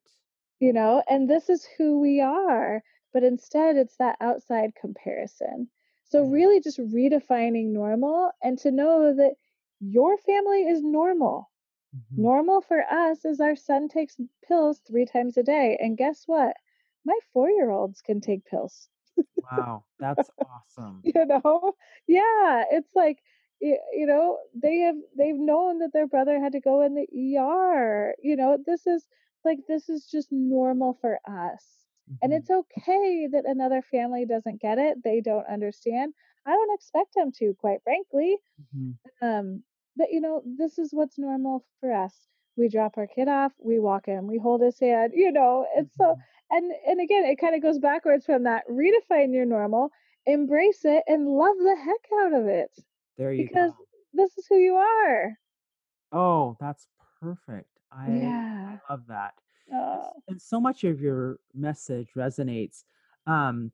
[0.60, 2.82] you know, and this is who we are.
[3.14, 5.70] But instead, it's that outside comparison.
[6.04, 9.36] So, really, just redefining normal and to know that
[9.80, 11.50] your family is normal.
[11.96, 12.22] Mm-hmm.
[12.24, 15.78] Normal for us is our son takes pills three times a day.
[15.80, 16.56] And guess what?
[17.06, 18.90] My four year olds can take pills.
[19.52, 21.02] wow, that's awesome.
[21.04, 21.74] you know?
[22.08, 23.20] Yeah, it's like,
[23.62, 28.16] you know, they have they've known that their brother had to go in the ER.
[28.22, 29.06] You know, this is
[29.44, 31.64] like this is just normal for us.
[32.10, 32.16] Mm-hmm.
[32.22, 35.04] And it's okay that another family doesn't get it.
[35.04, 36.14] They don't understand.
[36.46, 38.38] I don't expect them to, quite frankly.
[38.76, 39.26] Mm-hmm.
[39.26, 39.64] Um,
[39.96, 42.14] but you know, this is what's normal for us.
[42.58, 45.90] We drop our kid off, we walk in, we hold his hand, you know, and
[45.98, 46.58] so mm-hmm.
[46.58, 48.64] and and again it kind of goes backwards from that.
[48.70, 49.92] Redefine your normal,
[50.26, 52.72] embrace it, and love the heck out of it.
[53.18, 53.86] There you because go.
[54.14, 55.34] this is who you are.
[56.12, 56.88] Oh, that's
[57.22, 57.70] perfect.
[57.92, 58.78] I, yeah.
[58.90, 59.34] I love that.
[59.74, 60.12] Oh.
[60.28, 62.84] And so much of your message resonates.
[63.26, 63.72] Um,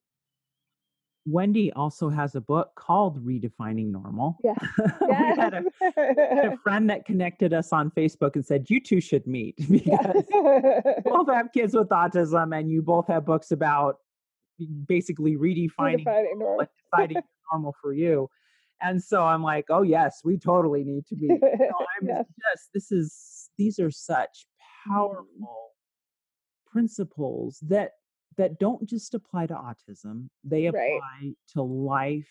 [1.25, 4.37] Wendy also has a book called Redefining Normal.
[4.43, 4.55] Yeah.
[5.01, 9.01] we, had a, had a, friend that connected us on Facebook and said, You two
[9.01, 10.23] should meet because
[11.05, 13.97] both have kids with autism and you both have books about
[14.87, 18.27] basically redefining, redefining normal, deciding normal for you.
[18.81, 21.41] And so I'm like, Oh, yes, we totally need to meet.
[21.43, 22.25] I'm yes.
[22.27, 24.45] just, this is, these are such
[24.87, 24.93] mm-hmm.
[24.93, 25.71] powerful
[26.71, 27.91] principles that
[28.37, 31.33] that don't just apply to autism they apply right.
[31.53, 32.29] to life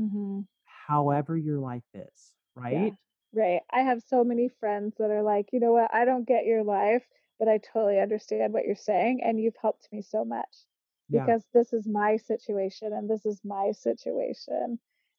[0.00, 0.40] mm-hmm.
[0.86, 2.94] however your life is right
[3.32, 3.42] yeah.
[3.42, 6.44] right i have so many friends that are like you know what i don't get
[6.44, 7.04] your life
[7.38, 10.66] but i totally understand what you're saying and you've helped me so much
[11.10, 14.78] because this is my situation and this is my situation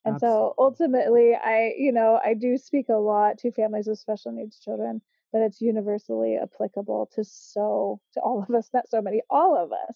[0.10, 0.38] and Absolutely.
[0.38, 4.60] so ultimately i you know i do speak a lot to families with special needs
[4.60, 9.56] children but it's universally applicable to so to all of us not so many all
[9.56, 9.96] of us.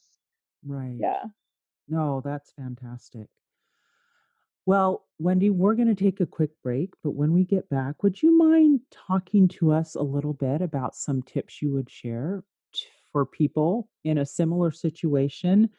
[0.65, 0.97] Right.
[0.99, 1.23] Yeah.
[1.87, 3.27] No that's fantastic.
[4.65, 8.21] Well wendy we're going to take a quick break but when we get back would
[8.21, 12.85] you mind talking to us a little bit about some tips you would share t-
[13.11, 15.69] for people in a similar situation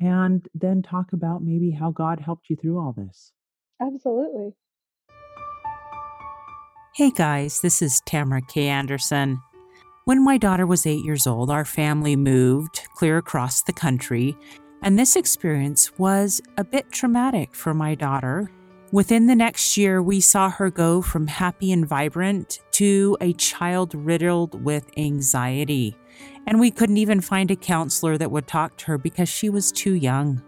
[0.00, 3.32] and then talk about maybe how god helped you through all this
[3.80, 4.52] absolutely
[6.96, 8.66] Hey guys, this is Tamara K.
[8.66, 9.40] Anderson.
[10.06, 14.36] When my daughter was eight years old, our family moved clear across the country,
[14.82, 18.50] and this experience was a bit traumatic for my daughter.
[18.92, 23.94] Within the next year, we saw her go from happy and vibrant to a child
[23.94, 25.96] riddled with anxiety,
[26.46, 29.70] and we couldn't even find a counselor that would talk to her because she was
[29.70, 30.42] too young.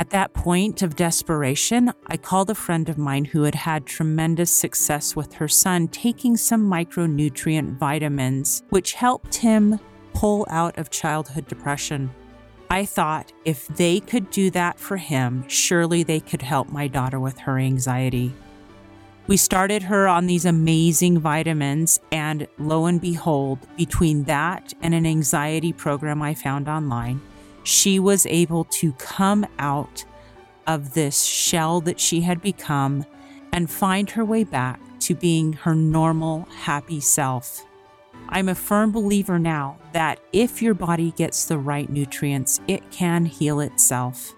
[0.00, 4.50] At that point of desperation, I called a friend of mine who had had tremendous
[4.50, 9.78] success with her son taking some micronutrient vitamins, which helped him
[10.14, 12.10] pull out of childhood depression.
[12.70, 17.20] I thought if they could do that for him, surely they could help my daughter
[17.20, 18.32] with her anxiety.
[19.26, 25.04] We started her on these amazing vitamins, and lo and behold, between that and an
[25.04, 27.20] anxiety program I found online,
[27.62, 30.04] she was able to come out
[30.66, 33.04] of this shell that she had become
[33.52, 37.64] and find her way back to being her normal, happy self.
[38.28, 43.24] I'm a firm believer now that if your body gets the right nutrients, it can
[43.24, 44.34] heal itself.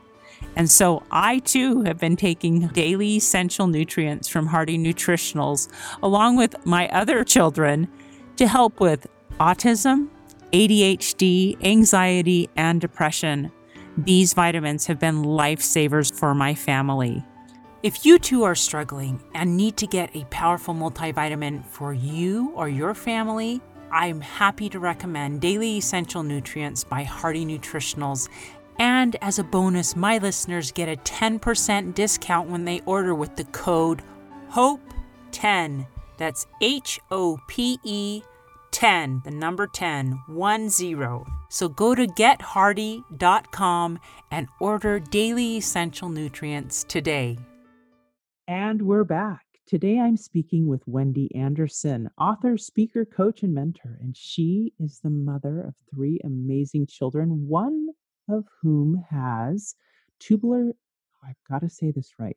[0.56, 5.68] And so I too have been taking daily essential nutrients from Hardy Nutritionals
[6.02, 7.88] along with my other children
[8.36, 9.06] to help with
[9.38, 10.08] autism,
[10.52, 13.50] ADHD, anxiety, and depression.
[13.96, 17.24] These vitamins have been lifesavers for my family.
[17.82, 22.68] If you too are struggling and need to get a powerful multivitamin for you or
[22.68, 23.60] your family,
[23.90, 28.28] I'm happy to recommend Daily Essential Nutrients by Hardy Nutritionals.
[28.78, 33.44] And as a bonus, my listeners get a 10% discount when they order with the
[33.44, 34.02] code
[34.52, 35.86] HOPE10.
[36.18, 38.22] That's H O P E
[38.72, 41.26] 10, the number 10, 1 0.
[41.50, 43.98] So go to gethardy.com
[44.30, 47.38] and order daily essential nutrients today.
[48.48, 49.44] And we're back.
[49.66, 53.98] Today I'm speaking with Wendy Anderson, author, speaker, coach, and mentor.
[54.00, 57.88] And she is the mother of three amazing children, one
[58.28, 59.74] of whom has
[60.18, 62.36] tubular, oh, I've got to say this right,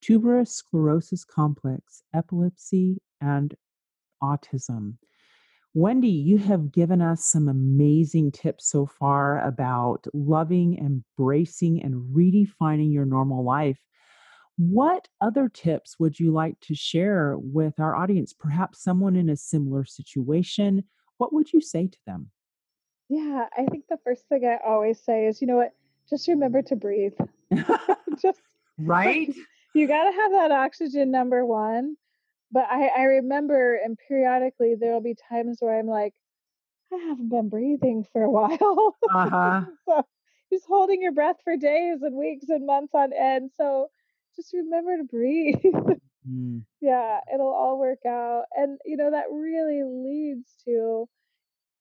[0.00, 3.54] tuberous sclerosis complex, epilepsy, and
[4.22, 4.94] autism.
[5.76, 12.92] Wendy, you have given us some amazing tips so far about loving, embracing, and redefining
[12.92, 13.80] your normal life.
[14.56, 18.32] What other tips would you like to share with our audience?
[18.32, 20.84] Perhaps someone in a similar situation.
[21.18, 22.30] What would you say to them?
[23.08, 25.72] Yeah, I think the first thing I always say is, you know what?
[26.08, 27.14] Just remember to breathe.
[28.22, 28.40] just
[28.78, 29.26] right.
[29.26, 29.36] Like,
[29.74, 31.96] you got to have that oxygen number one.
[32.54, 36.14] But I, I remember, and periodically there will be times where I'm like,
[36.92, 38.96] I haven't been breathing for a while.
[39.12, 39.64] Uh-huh.
[39.88, 40.06] so
[40.52, 43.50] just holding your breath for days and weeks and months on end.
[43.56, 43.88] So
[44.36, 45.56] just remember to breathe.
[46.30, 46.62] mm.
[46.80, 48.44] Yeah, it'll all work out.
[48.56, 51.08] And, you know, that really leads to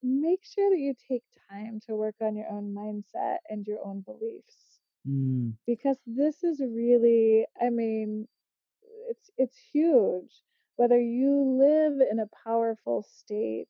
[0.02, 4.02] make sure that you take time to work on your own mindset and your own
[4.02, 4.80] beliefs.
[5.08, 5.54] Mm.
[5.68, 8.28] Because this is really, I mean,
[9.10, 10.32] it's it's huge.
[10.76, 13.70] Whether you live in a powerful state,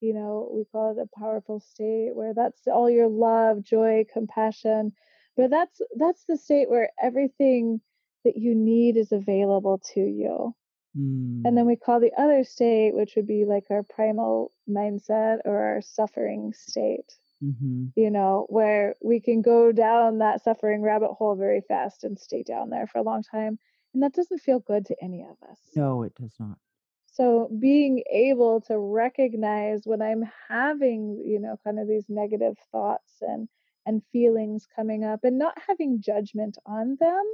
[0.00, 4.92] you know, we call it a powerful state where that's all your love, joy, compassion,
[5.36, 7.80] but that's that's the state where everything
[8.24, 10.54] that you need is available to you.
[10.98, 11.42] Mm.
[11.44, 15.56] And then we call the other state, which would be like our primal mindset or
[15.56, 17.86] our suffering state, mm-hmm.
[17.94, 22.42] you know, where we can go down that suffering rabbit hole very fast and stay
[22.42, 23.58] down there for a long time.
[23.94, 25.58] And that doesn't feel good to any of us.
[25.74, 26.58] No, it does not.
[27.06, 33.14] So being able to recognize when I'm having, you know, kind of these negative thoughts
[33.20, 33.48] and
[33.86, 37.24] and feelings coming up and not having judgment on them,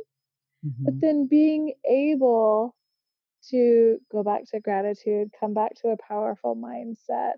[0.64, 0.84] mm-hmm.
[0.84, 2.74] but then being able
[3.50, 7.36] to go back to gratitude, come back to a powerful mindset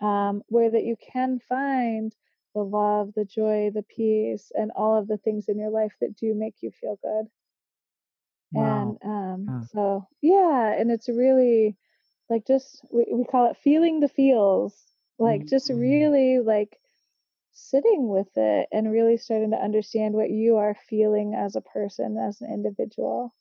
[0.00, 2.14] um, where that you can find
[2.54, 6.16] the love, the joy, the peace, and all of the things in your life that
[6.16, 7.26] do make you feel good.
[8.52, 8.98] Wow.
[9.02, 9.66] And um, yeah.
[9.72, 11.76] so, yeah, and it's really
[12.30, 14.74] like just, we, we call it feeling the feels,
[15.18, 15.48] like mm-hmm.
[15.48, 16.76] just really like
[17.52, 22.18] sitting with it and really starting to understand what you are feeling as a person,
[22.18, 23.32] as an individual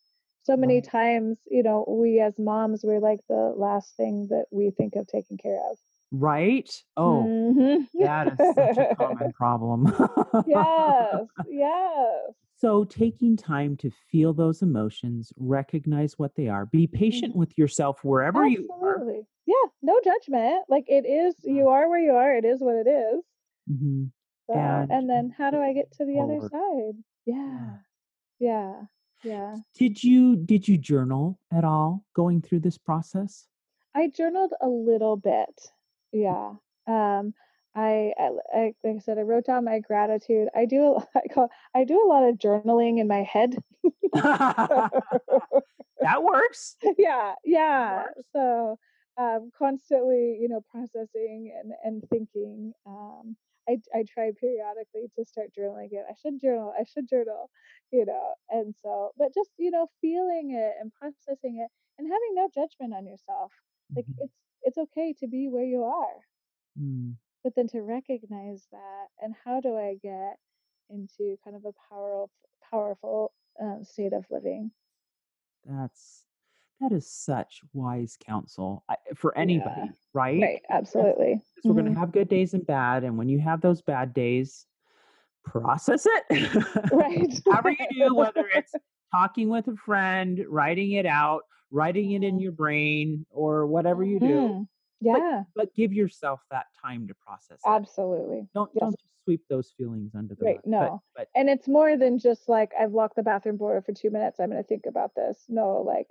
[0.45, 4.69] so many times, you know, we as moms, we're like the last thing that we
[4.69, 5.77] think of taking care of.
[6.11, 6.69] Right?
[6.95, 8.03] Oh, mm-hmm.
[8.03, 9.93] that is such a common problem.
[10.47, 12.33] yes, yes.
[12.57, 17.39] So, taking time to feel those emotions, recognize what they are, be patient mm-hmm.
[17.39, 18.65] with yourself wherever Absolutely.
[18.65, 19.21] you are.
[19.45, 20.63] Yeah, no judgment.
[20.69, 22.35] Like it is, you are where you are.
[22.35, 23.23] It is what it is.
[23.69, 24.05] Mm-hmm.
[24.47, 26.37] So, and, and, then, how do I get to the forward.
[26.37, 27.03] other side?
[27.25, 27.69] Yeah,
[28.39, 28.73] yeah.
[29.25, 29.55] Yeah.
[29.73, 33.47] Did you did you journal at all going through this process?
[33.95, 35.71] I journaled a little bit.
[36.15, 36.53] Yeah.
[36.87, 37.33] Um
[37.77, 40.47] I, I, like I said I wrote down my gratitude.
[40.55, 43.57] I do I call I do a lot of journaling in my head.
[44.13, 44.91] that
[46.23, 46.77] works.
[46.97, 48.03] Yeah, yeah.
[48.03, 48.21] Works.
[48.33, 48.79] So
[49.17, 52.71] um, constantly, you know, processing and and thinking.
[52.85, 53.35] Um,
[53.67, 56.05] I, I try periodically to start journaling it.
[56.07, 56.71] I should journal.
[56.79, 57.49] I should journal,
[57.91, 58.35] you know.
[58.49, 62.93] And so, but just you know, feeling it and processing it and having no judgment
[62.93, 63.51] on yourself.
[63.95, 64.25] Like mm-hmm.
[64.25, 64.34] it's
[64.97, 66.21] okay to be where you are,
[66.79, 67.13] mm.
[67.43, 70.37] but then to recognize that and how do I get
[70.89, 72.29] into kind of a powerful
[72.69, 73.31] powerful
[73.61, 74.71] um, state of living.
[75.65, 76.23] That's
[76.81, 78.83] that is such wise counsel
[79.15, 79.91] for anybody, yeah.
[80.13, 80.41] right?
[80.41, 81.41] Right, absolutely.
[81.55, 83.03] Because we're going to have good days and bad.
[83.03, 84.65] And when you have those bad days,
[85.45, 86.65] process it.
[86.91, 87.33] Right.
[87.45, 88.73] However you do, whether it's
[89.11, 92.39] talking with a friend, writing it out, writing it in mm-hmm.
[92.41, 94.25] your brain, or whatever you do.
[94.25, 94.63] Mm-hmm.
[95.01, 95.43] Yeah.
[95.55, 97.59] But, but, give yourself that time to process.
[97.65, 97.69] It.
[97.69, 98.47] Absolutely.
[98.53, 98.81] Don't yes.
[98.81, 100.65] don't just sweep those feelings under the right, rug.
[100.65, 101.03] No.
[101.15, 104.09] But, but, and it's more than just like I've locked the bathroom door for two
[104.09, 104.39] minutes.
[104.39, 105.37] I'm going to think about this.
[105.49, 106.07] No, like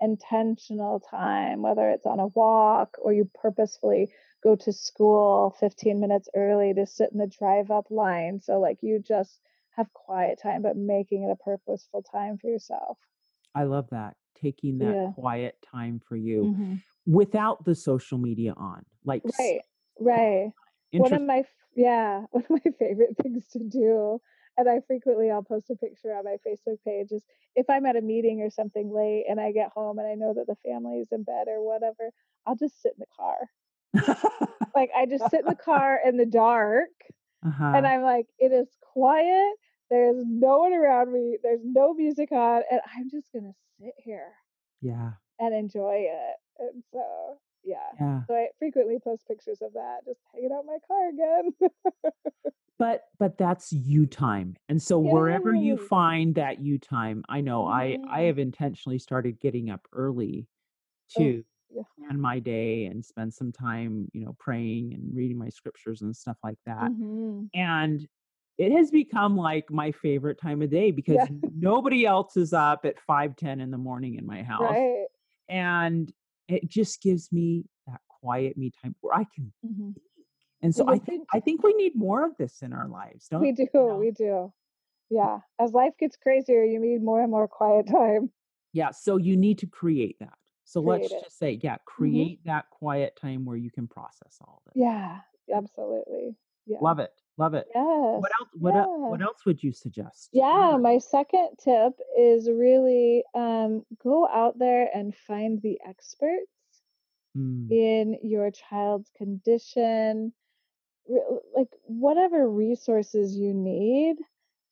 [0.00, 4.10] intentional time, whether it's on a walk or you purposefully
[4.42, 8.40] go to school 15 minutes early to sit in the drive up line.
[8.42, 9.40] So, like, you just
[9.76, 12.98] have quiet time, but making it a purposeful time for yourself.
[13.54, 14.16] I love that.
[14.40, 15.12] Taking that yeah.
[15.14, 16.74] quiet time for you mm-hmm.
[17.06, 18.84] without the social media on.
[19.04, 19.60] Like, right,
[20.00, 20.50] right.
[20.92, 24.20] One of my, yeah, one of my favorite things to do
[24.56, 27.22] and I frequently I'll post a picture on my Facebook page is
[27.56, 30.34] if I'm at a meeting or something late and I get home and I know
[30.34, 32.10] that the family is in bed or whatever,
[32.46, 34.46] I'll just sit in the car.
[34.74, 36.88] like I just sit in the car in the dark
[37.44, 37.72] uh-huh.
[37.76, 39.54] and I'm like, it is quiet.
[39.92, 41.36] There's no one around me.
[41.42, 44.32] There's no music on, and I'm just gonna sit here.
[44.80, 45.10] Yeah.
[45.38, 46.36] And enjoy it.
[46.58, 47.76] And so yeah.
[48.00, 48.20] yeah.
[48.26, 51.70] So I frequently post pictures of that, just hanging out my car again.
[52.78, 55.10] but but that's you time and so Yay.
[55.10, 58.26] wherever you find that you time i know i i mm-hmm.
[58.26, 60.48] have intentionally started getting up early
[61.16, 62.06] oh, to oh, yeah.
[62.08, 66.16] plan my day and spend some time you know praying and reading my scriptures and
[66.16, 67.44] stuff like that mm-hmm.
[67.54, 68.08] and
[68.58, 71.26] it has become like my favorite time of day because yeah.
[71.56, 75.06] nobody else is up at 5 10 in the morning in my house right.
[75.48, 76.12] and
[76.48, 79.90] it just gives me that quiet me time where i can mm-hmm
[80.62, 83.40] And so I think I think we need more of this in our lives, don't
[83.40, 83.50] we?
[83.50, 83.96] Do you know?
[83.96, 84.52] we do?
[85.10, 85.40] Yeah.
[85.60, 88.30] As life gets crazier, you need more and more quiet time.
[88.72, 88.90] Yeah.
[88.90, 90.34] So you need to create that.
[90.64, 91.24] So create let's it.
[91.24, 92.02] just say, yeah, mm-hmm.
[92.02, 92.50] create mm-hmm.
[92.50, 94.80] that quiet time where you can process all of it.
[94.80, 95.18] Yeah,
[95.54, 96.36] absolutely.
[96.66, 96.78] Yeah.
[96.80, 97.10] Love it.
[97.38, 97.66] Love it.
[97.74, 97.84] Yes.
[98.20, 98.48] What else?
[98.52, 98.84] What, yeah.
[98.86, 100.30] what else would you suggest?
[100.32, 106.46] Yeah, my second tip is really um, go out there and find the experts
[107.36, 107.70] mm.
[107.70, 110.32] in your child's condition,
[111.56, 114.16] like whatever resources you need.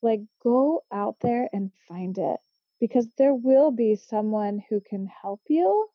[0.03, 2.39] Like go out there and find it
[2.79, 5.87] because there will be someone who can help you.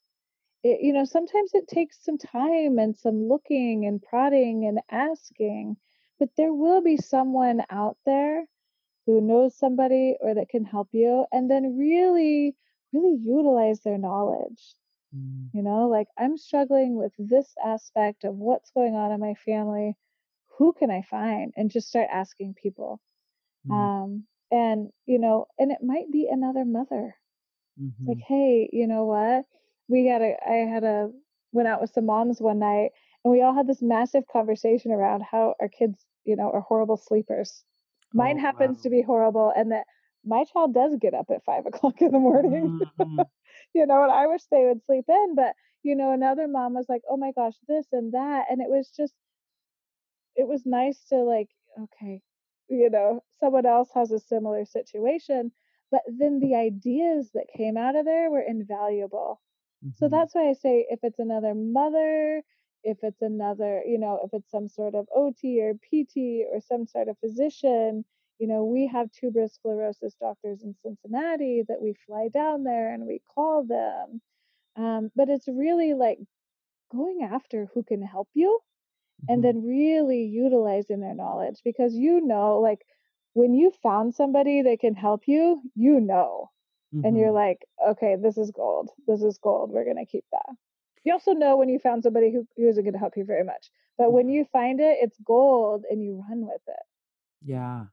[0.62, 5.76] It, you know, sometimes it takes some time and some looking and prodding and asking
[6.18, 8.44] but there will be someone out there
[9.06, 12.54] who knows somebody or that can help you and then really
[12.92, 14.74] really utilize their knowledge
[15.14, 15.48] mm.
[15.52, 19.94] you know like i'm struggling with this aspect of what's going on in my family
[20.58, 23.00] who can i find and just start asking people
[23.68, 23.74] mm.
[23.74, 27.14] um and you know and it might be another mother
[27.80, 28.08] mm-hmm.
[28.08, 29.44] like hey you know what
[29.88, 31.10] we got a i had a
[31.52, 32.90] went out with some moms one night
[33.30, 37.64] we all had this massive conversation around how our kids you know, are horrible sleepers.
[38.12, 38.82] Mine oh, happens wow.
[38.82, 39.84] to be horrible, and that
[40.24, 42.80] my child does get up at five o'clock in the morning.
[43.00, 43.20] Mm-hmm.
[43.74, 46.86] you know, and I wish they would sleep in, but you know, another mom was
[46.88, 49.14] like, "Oh my gosh, this and that," and it was just,
[50.34, 51.48] it was nice to like,
[51.80, 52.20] okay,
[52.68, 55.52] you know, someone else has a similar situation,
[55.92, 59.40] but then the ideas that came out of there were invaluable.
[59.84, 59.92] Mm-hmm.
[59.96, 62.42] So that's why I say if it's another mother,
[62.86, 66.86] if it's another, you know, if it's some sort of OT or PT or some
[66.86, 68.04] sort of physician,
[68.38, 73.04] you know, we have tuberous sclerosis doctors in Cincinnati that we fly down there and
[73.04, 74.20] we call them.
[74.76, 76.18] Um, but it's really like
[76.92, 78.60] going after who can help you
[79.28, 79.58] and mm-hmm.
[79.58, 82.86] then really utilizing their knowledge because you know, like
[83.32, 86.50] when you found somebody that can help you, you know.
[86.94, 87.04] Mm-hmm.
[87.04, 87.34] And you're mm-hmm.
[87.34, 88.90] like, okay, this is gold.
[89.08, 89.70] This is gold.
[89.72, 90.54] We're going to keep that.
[91.06, 93.44] You also know when you found somebody who, who isn't going to help you very
[93.44, 93.70] much.
[93.96, 96.82] But when you find it, it's gold and you run with it.
[97.44, 97.84] Yeah.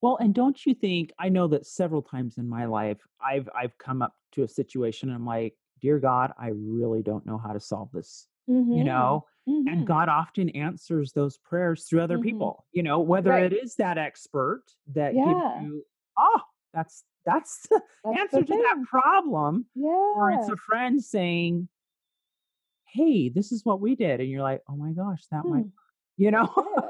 [0.00, 3.76] Well, and don't you think I know that several times in my life I've I've
[3.78, 7.52] come up to a situation and I'm like, "Dear God, I really don't know how
[7.52, 8.72] to solve this." Mm-hmm.
[8.72, 9.26] You know?
[9.48, 9.68] Mm-hmm.
[9.68, 12.24] And God often answers those prayers through other mm-hmm.
[12.24, 12.64] people.
[12.72, 13.52] You know, whether right.
[13.52, 14.62] it is that expert
[14.94, 15.24] that yeah.
[15.24, 15.84] gives you,
[16.16, 16.40] "Oh,
[16.72, 19.88] that's that's the that's answer the to that problem." Yeah.
[19.88, 21.68] Or it's a friend saying,
[22.92, 24.20] hey, this is what we did.
[24.20, 25.50] And you're like, oh my gosh, that hmm.
[25.50, 25.66] might,
[26.16, 26.48] you know?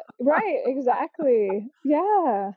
[0.21, 1.69] right, exactly.
[1.85, 2.53] Yeah.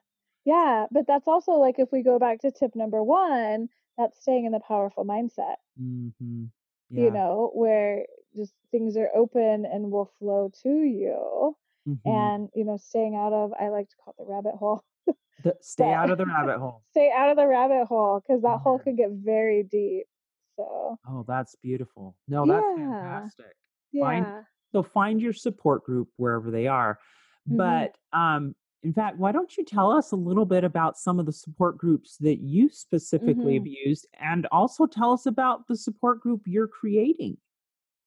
[0.46, 0.86] Yeah.
[0.92, 4.52] But that's also like if we go back to tip number one, that's staying in
[4.52, 5.56] the powerful mindset.
[5.82, 6.46] Mm-hmm.
[6.90, 7.04] Yeah.
[7.04, 11.56] You know, where just things are open and will flow to you.
[11.88, 12.10] Mm-hmm.
[12.10, 14.84] And, you know, staying out of, I like to call it the rabbit hole.
[15.44, 16.84] The, stay out of the rabbit hole.
[16.92, 20.08] Stay out of the rabbit hole because that hole could get very deep.
[20.56, 22.16] So Oh, that's beautiful.
[22.28, 23.02] No, that's yeah.
[23.02, 23.56] fantastic.
[23.92, 24.04] Yeah.
[24.04, 24.26] Find,
[24.72, 27.00] so find your support group wherever they are.
[27.50, 27.58] Mm-hmm.
[27.58, 31.26] But um in fact, why don't you tell us a little bit about some of
[31.26, 33.66] the support groups that you specifically mm-hmm.
[33.66, 37.38] have used and also tell us about the support group you're creating?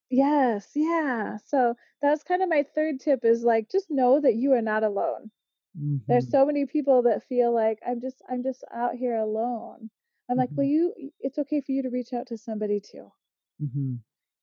[0.09, 1.36] Yes, yeah.
[1.44, 4.84] So that's kind of my third tip is like just know that you are not
[4.84, 5.32] alone.
[5.76, 5.96] Mm-hmm.
[6.07, 9.90] There's so many people that feel like I'm just I'm just out here alone.
[10.30, 11.00] I'm like, well, mm-hmm.
[11.00, 13.10] you, it's okay for you to reach out to somebody too.
[13.62, 13.94] Mm-hmm.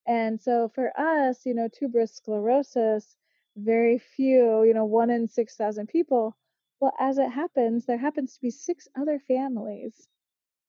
[0.07, 3.15] And so for us, you know, tuberous sclerosis,
[3.55, 6.35] very few, you know, one in 6,000 people.
[6.79, 10.07] Well, as it happens, there happens to be six other families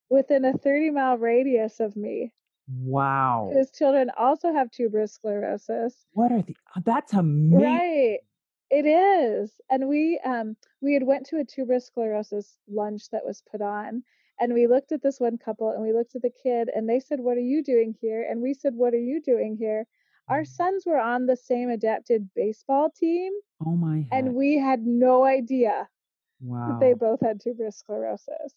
[0.09, 2.33] within a 30 mile radius of me.
[2.69, 3.51] Wow.
[3.53, 5.95] Whose children also have tuberous sclerosis.
[6.13, 7.65] What are the, uh, that's amazing.
[7.65, 8.19] Right.
[8.71, 9.53] It is.
[9.71, 14.03] And we, um, we had went to a tuberous sclerosis lunch that was put on
[14.41, 17.01] and we looked at this one couple and we looked at the kid and they
[17.01, 18.27] said, What are you doing here?
[18.29, 19.87] And we said, What are you doing here?
[20.29, 20.47] Our mm.
[20.49, 23.33] sons were on the same adapted baseball team.
[23.65, 23.99] Oh my.
[23.99, 24.09] Heck.
[24.13, 25.89] And we had no idea
[26.41, 26.69] wow.
[26.69, 28.53] that they both had tuberous sclerosis.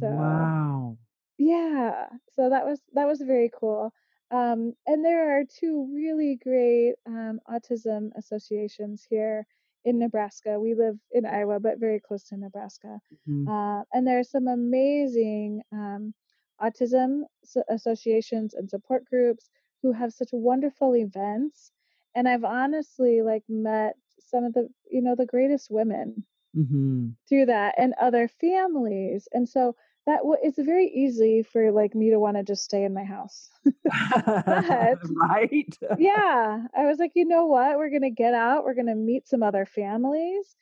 [0.00, 0.98] So Wow.
[1.38, 2.06] Yeah.
[2.32, 3.92] So that was that was very cool.
[4.30, 9.46] Um, and there are two really great um, autism associations here
[9.86, 10.58] in Nebraska.
[10.58, 12.98] We live in Iowa, but very close to Nebraska.
[13.28, 13.48] Mm-hmm.
[13.48, 16.12] Uh, and there are some amazing um,
[16.60, 17.22] autism
[17.70, 19.48] associations and support groups
[19.82, 21.70] who have such wonderful events.
[22.16, 26.24] And I've honestly like met some of the you know the greatest women
[26.56, 27.10] mm-hmm.
[27.28, 29.28] through that and other families.
[29.32, 29.76] And so
[30.06, 33.04] that w- it's very easy for like me to want to just stay in my
[33.04, 33.50] house.
[33.64, 35.78] but, right?
[35.98, 37.76] yeah, I was like, you know what?
[37.76, 38.64] We're gonna get out.
[38.64, 40.56] We're gonna meet some other families.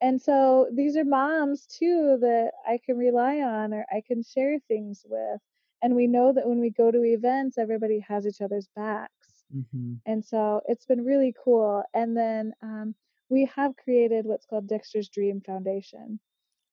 [0.00, 4.58] And so these are moms too that I can rely on or I can share
[4.68, 5.40] things with.
[5.82, 9.44] And we know that when we go to events, everybody has each other's backs.
[9.54, 9.94] Mm-hmm.
[10.06, 11.82] And so it's been really cool.
[11.94, 12.94] And then um,
[13.28, 16.20] we have created what's called Dexter's Dream Foundation.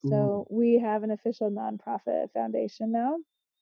[0.10, 0.56] So Ooh.
[0.56, 3.18] we have an official nonprofit foundation now.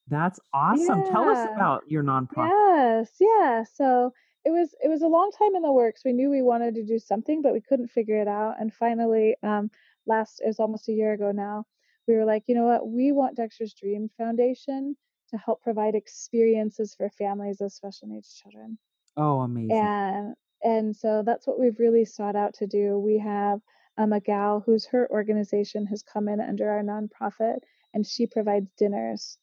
[0.08, 1.04] That's awesome.
[1.06, 1.12] Yeah.
[1.12, 2.50] Tell us about your nonprofit.
[2.50, 3.64] Yes, yeah.
[3.74, 4.14] So
[4.46, 6.02] it was it was a long time in the works.
[6.04, 8.56] We knew we wanted to do something, but we couldn't figure it out.
[8.60, 9.72] And finally, um,
[10.06, 11.66] last it was almost a year ago now.
[12.08, 12.88] We were like, you know what?
[12.88, 14.98] We want Dexter's Dream Foundation
[15.30, 18.78] to help provide experiences for families of special needs children.
[19.16, 19.78] Oh, amazing!
[19.78, 23.00] And and so that's what we've really sought out to do.
[23.00, 23.62] We have
[23.98, 27.60] um, a gal who's her organization has come in under our nonprofit,
[27.94, 29.38] and she provides dinners,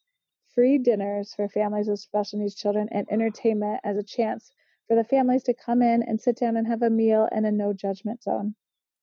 [0.55, 4.51] free dinners for families with special needs children, and entertainment as a chance
[4.89, 7.53] for the families to come in and sit down and have a meal in a
[7.53, 8.55] no judgment zone.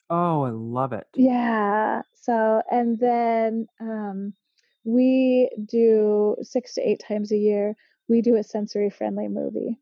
[0.09, 1.07] Oh, I love it.
[1.15, 2.01] Yeah.
[2.13, 4.33] So, and then um,
[4.83, 7.75] we do six to eight times a year,
[8.07, 9.79] we do a sensory friendly movie.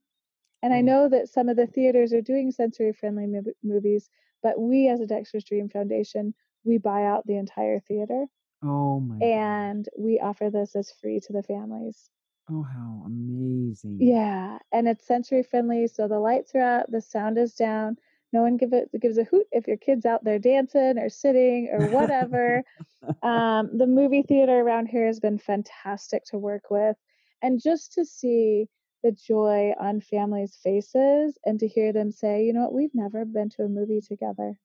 [0.63, 0.82] And I oh.
[0.82, 3.28] know that some of the theaters are doing sensory friendly
[3.63, 4.09] movies,
[4.46, 8.26] but we as a Dexter's Dream Foundation, we buy out the entire theater.
[8.64, 9.18] Oh my.
[9.26, 10.04] And God.
[10.04, 12.12] we offer this as free to the families.
[12.48, 13.98] Oh, how amazing.
[14.00, 14.60] Yeah.
[14.72, 15.88] And it's sensory friendly.
[15.88, 17.98] So the lights are out, the sound is down.
[18.34, 21.70] No one give it, gives a hoot if your kid's out there dancing or sitting
[21.74, 22.62] or whatever.
[23.24, 26.98] um, the movie theater around here has been fantastic to work with.
[27.41, 28.68] And just to see
[29.06, 33.24] the joy on families' faces and to hear them say, you know what, we've never
[33.24, 34.60] been to a movie together.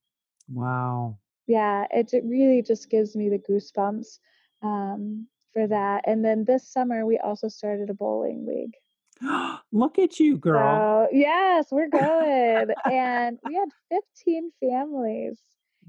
[0.49, 1.19] Wow.
[1.47, 4.19] Yeah, it, it really just gives me the goosebumps.
[4.63, 6.05] Um, for that.
[6.07, 8.75] And then this summer, we also started a bowling league.
[9.73, 11.09] Look at you, girl.
[11.11, 12.69] So, yes, we're going.
[12.91, 15.39] and we had 15 families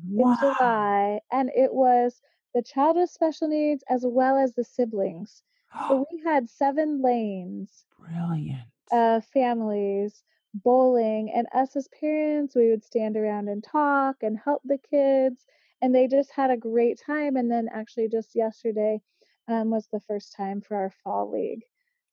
[0.09, 0.31] wow.
[0.31, 2.21] in July, and it was
[2.53, 5.41] the child with special needs as well as the siblings.
[5.87, 7.85] So we had seven lanes.
[7.97, 8.63] Brilliant.
[8.91, 14.61] Of families bowling, and us as parents, we would stand around and talk and help
[14.65, 15.45] the kids.
[15.81, 17.35] And they just had a great time.
[17.35, 19.01] And then, actually, just yesterday,
[19.47, 21.63] um, was the first time for our fall league.
[21.63, 21.67] Oh,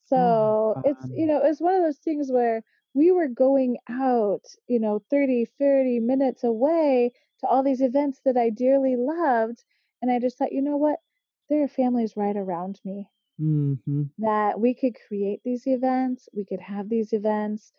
[0.05, 2.63] so oh, it's, you know, it's one of those things where
[2.95, 8.37] we were going out, you know, 30, 30 minutes away to all these events that
[8.37, 9.63] I dearly loved.
[10.01, 10.99] And I just thought, you know what?
[11.51, 13.09] There are families right around me
[13.41, 14.05] mm-hmm.
[14.19, 17.73] that we could create these events, we could have these events,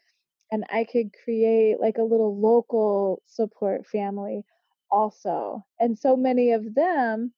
[0.51, 4.43] and I could create like a little local support family
[4.91, 5.66] also.
[5.80, 7.34] And so many of them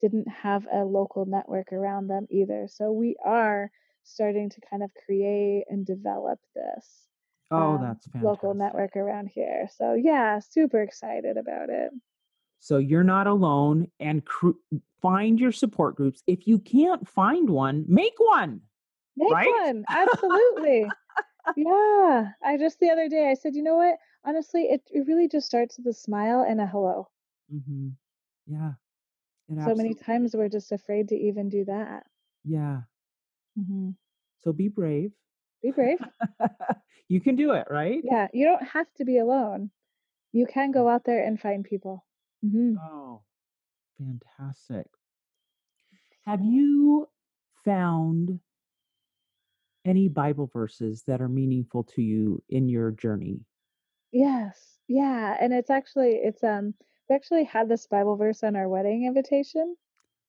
[0.00, 2.68] didn't have a local network around them either.
[2.68, 3.70] So we are
[4.04, 7.08] starting to kind of create and develop this.
[7.50, 8.22] Oh, um, that's fantastic.
[8.22, 9.68] local network around here.
[9.76, 11.90] So yeah, super excited about it.
[12.60, 14.50] So you're not alone and cr-
[15.00, 16.22] find your support groups.
[16.26, 18.60] If you can't find one, make one.
[19.16, 19.48] Make right?
[19.64, 19.84] one.
[19.88, 20.86] Absolutely.
[21.56, 22.28] yeah.
[22.42, 23.96] I just the other day I said, you know what?
[24.24, 27.08] Honestly, it, it really just starts with a smile and a hello.
[27.52, 27.88] Mm-hmm.
[28.46, 28.72] Yeah.
[29.50, 32.04] It so many times we're just afraid to even do that.
[32.44, 32.80] Yeah.
[33.58, 33.90] Mm-hmm.
[34.38, 35.12] So be brave.
[35.62, 35.98] Be brave.
[37.08, 38.00] you can do it, right?
[38.04, 38.28] Yeah.
[38.32, 39.70] You don't have to be alone.
[40.32, 42.04] You can go out there and find people.
[42.44, 42.74] Mm-hmm.
[42.78, 43.22] Oh,
[43.98, 44.86] fantastic.
[46.26, 47.08] Have you
[47.64, 48.38] found
[49.84, 53.40] any Bible verses that are meaningful to you in your journey?
[54.12, 54.78] Yes.
[54.88, 55.36] Yeah.
[55.40, 56.74] And it's actually, it's, um,
[57.08, 59.76] we actually had this Bible verse on our wedding invitation.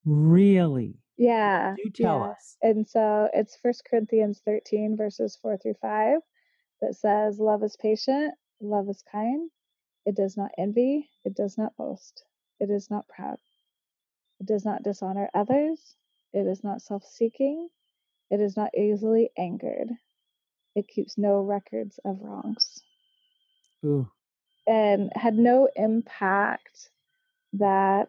[0.05, 0.95] Really?
[1.17, 1.75] Yeah.
[1.75, 2.31] Do tell yeah.
[2.31, 2.57] us.
[2.61, 6.19] And so it's First Corinthians 13, verses 4 through 5,
[6.81, 9.49] that says, Love is patient, love is kind.
[10.05, 12.23] It does not envy, it does not boast,
[12.59, 13.37] it is not proud,
[14.39, 15.95] it does not dishonor others,
[16.33, 17.69] it is not self seeking,
[18.29, 19.89] it is not easily angered,
[20.75, 22.81] it keeps no records of wrongs.
[23.85, 24.09] Ooh
[24.69, 26.91] and had no impact
[27.53, 28.07] that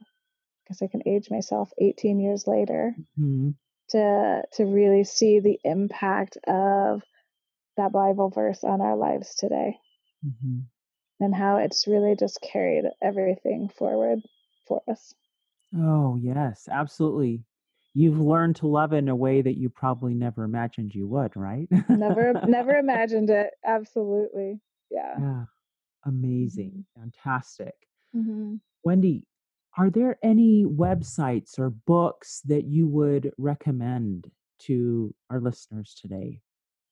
[0.62, 3.50] because I can age myself 18 years later mm-hmm.
[3.90, 7.02] to to really see the impact of
[7.78, 9.78] that Bible verse on our lives today
[10.24, 10.60] mm-hmm.
[11.20, 14.20] And how it's really just carried everything forward
[14.66, 15.14] for us.
[15.76, 17.44] Oh, yes, absolutely.
[17.94, 21.68] You've learned to love in a way that you probably never imagined you would, right?
[21.88, 23.50] never never imagined it.
[23.64, 24.60] Absolutely.
[24.90, 25.16] Yeah.
[25.18, 25.44] Yeah.
[26.06, 26.70] Amazing.
[26.70, 27.00] Mm-hmm.
[27.00, 27.74] Fantastic.
[28.16, 28.56] Mm-hmm.
[28.84, 29.26] Wendy,
[29.76, 36.40] are there any websites or books that you would recommend to our listeners today?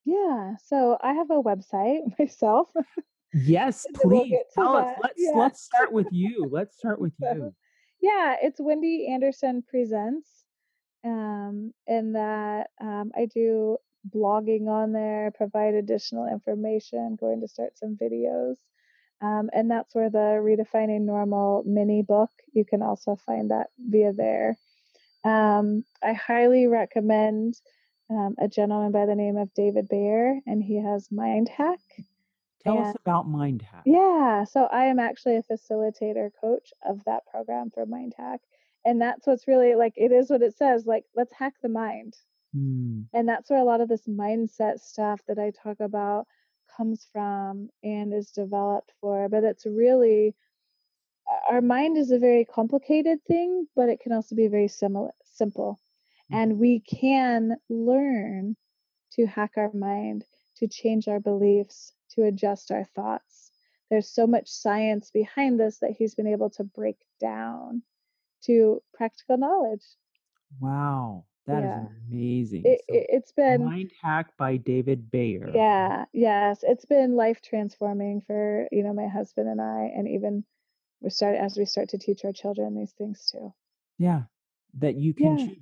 [0.04, 2.68] Yeah, so I have a website myself.
[3.34, 4.96] Yes, please we'll tell us.
[5.02, 5.32] Let's yeah.
[5.34, 6.48] let's start with you.
[6.50, 7.54] Let's start with you.
[8.00, 10.28] Yeah, it's Wendy Anderson Presents.
[11.04, 17.76] Um, and that um, I do blogging on there, provide additional information, going to start
[17.76, 18.54] some videos.
[19.20, 24.12] Um, and that's where the Redefining Normal mini book, you can also find that via
[24.12, 24.56] there.
[25.24, 27.54] Um, I highly recommend
[28.10, 31.80] um, a gentleman by the name of David Bayer, and he has Mind Hack.
[32.68, 33.82] Tell and, us about Mind Hack.
[33.86, 38.40] Yeah, so I am actually a facilitator coach of that program for Mind Hack.
[38.84, 42.14] And that's what's really like, it is what it says like, let's hack the mind.
[42.54, 43.06] Mm.
[43.12, 46.26] And that's where a lot of this mindset stuff that I talk about
[46.76, 49.28] comes from and is developed for.
[49.28, 50.34] But it's really,
[51.50, 55.80] our mind is a very complicated thing, but it can also be very similar, simple.
[56.32, 56.36] Mm.
[56.36, 58.56] And we can learn
[59.12, 60.24] to hack our mind,
[60.58, 63.52] to change our beliefs, to adjust our thoughts.
[63.90, 67.82] There's so much science behind this that he's been able to break down
[68.44, 69.84] to practical knowledge.
[70.60, 71.24] Wow.
[71.46, 71.80] That yeah.
[71.80, 72.62] is amazing.
[72.66, 75.50] It, has been Mind Hack by David Bayer.
[75.54, 80.44] Yeah, yes, it's been life transforming for you know my husband and I, and even
[81.00, 83.54] we start as we start to teach our children these things too.
[83.96, 84.24] Yeah,
[84.76, 85.46] that you can yeah.
[85.46, 85.56] choose.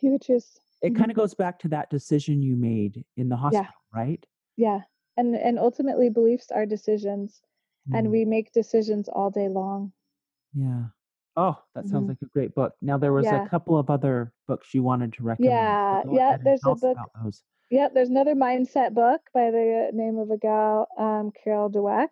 [0.00, 0.46] You choose.
[0.82, 0.96] It mm-hmm.
[0.96, 4.00] kind of goes back to that decision you made in the hospital, yeah.
[4.00, 4.26] right?
[4.56, 4.80] Yeah,
[5.16, 7.40] and and ultimately beliefs are decisions,
[7.90, 7.98] mm.
[7.98, 9.92] and we make decisions all day long.
[10.54, 10.84] Yeah.
[11.34, 12.08] Oh, that sounds mm-hmm.
[12.08, 12.74] like a great book.
[12.82, 13.44] Now there was yeah.
[13.44, 15.50] a couple of other books you wanted to recommend.
[15.50, 16.36] Yeah, so yeah.
[16.42, 16.96] There's a book.
[17.70, 22.08] Yeah, there's another mindset book by the name of a gal, um, Carol Dweck,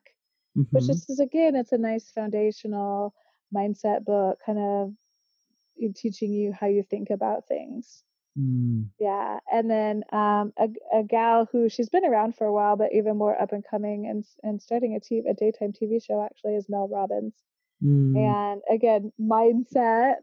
[0.57, 0.63] mm-hmm.
[0.71, 3.13] which is again, it's a nice foundational
[3.55, 4.95] mindset book, kind of
[5.95, 8.05] teaching you how you think about things.
[8.39, 8.89] Mm.
[8.99, 12.93] Yeah, and then um, a, a gal who she's been around for a while, but
[12.93, 16.55] even more up and coming and and starting a, TV, a daytime TV show actually
[16.55, 17.35] is Mel Robbins.
[17.83, 18.17] Mm.
[18.17, 20.23] And again, mindset,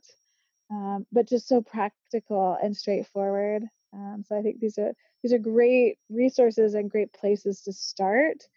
[0.71, 3.63] um, but just so practical and straightforward.
[3.93, 8.47] Um, so I think these are these are great resources and great places to start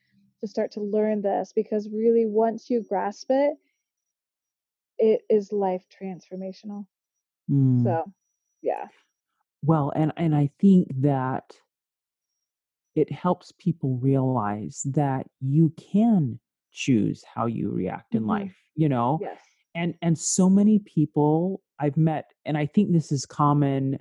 [0.43, 3.57] to start to learn this because really once you grasp it,
[4.99, 6.87] it is life transformational.
[7.51, 7.83] Mm.
[7.83, 8.13] So
[8.63, 8.87] yeah.
[9.63, 11.53] Well, and and I think that
[12.95, 16.41] it helps people realize that you can
[16.73, 18.31] choose how you react in mm-hmm.
[18.31, 19.39] life you know yes.
[19.75, 23.99] and and so many people i've met and i think this is common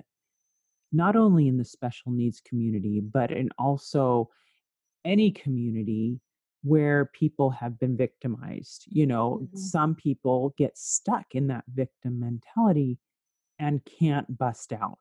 [0.92, 4.28] not only in the special needs community but in also
[5.04, 6.20] any community
[6.62, 9.56] where people have been victimized you know mm-hmm.
[9.56, 12.98] some people get stuck in that victim mentality
[13.58, 14.98] and can't bust out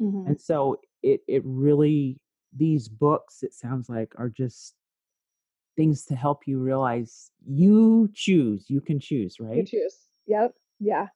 [0.00, 0.28] mm-hmm.
[0.28, 2.18] and so it it really
[2.56, 4.74] these books it sounds like are just
[5.78, 9.58] things to help you realize you choose you can choose right?
[9.58, 9.96] you choose.
[10.26, 10.52] Yep.
[10.80, 11.06] Yeah.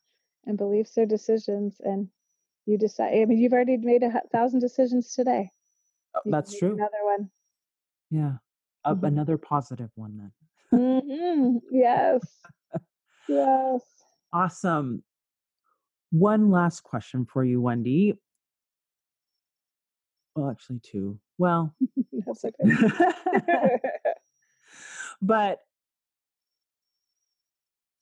[0.47, 2.09] And beliefs are decisions and
[2.65, 5.51] you decide i mean you've already made a thousand decisions today.
[6.15, 6.75] Uh, that's true.
[6.75, 7.31] another one.
[8.11, 8.33] Yeah.
[8.87, 9.05] Mm-hmm.
[9.05, 10.31] another positive one
[10.73, 10.81] then.
[10.81, 11.59] Mm-hmm.
[11.71, 12.21] yes.
[13.29, 13.83] Yes.
[14.33, 15.05] Awesome.
[16.11, 18.15] One last question for you wendy
[20.35, 21.75] well actually two well
[22.27, 23.79] that's okay
[25.23, 25.61] but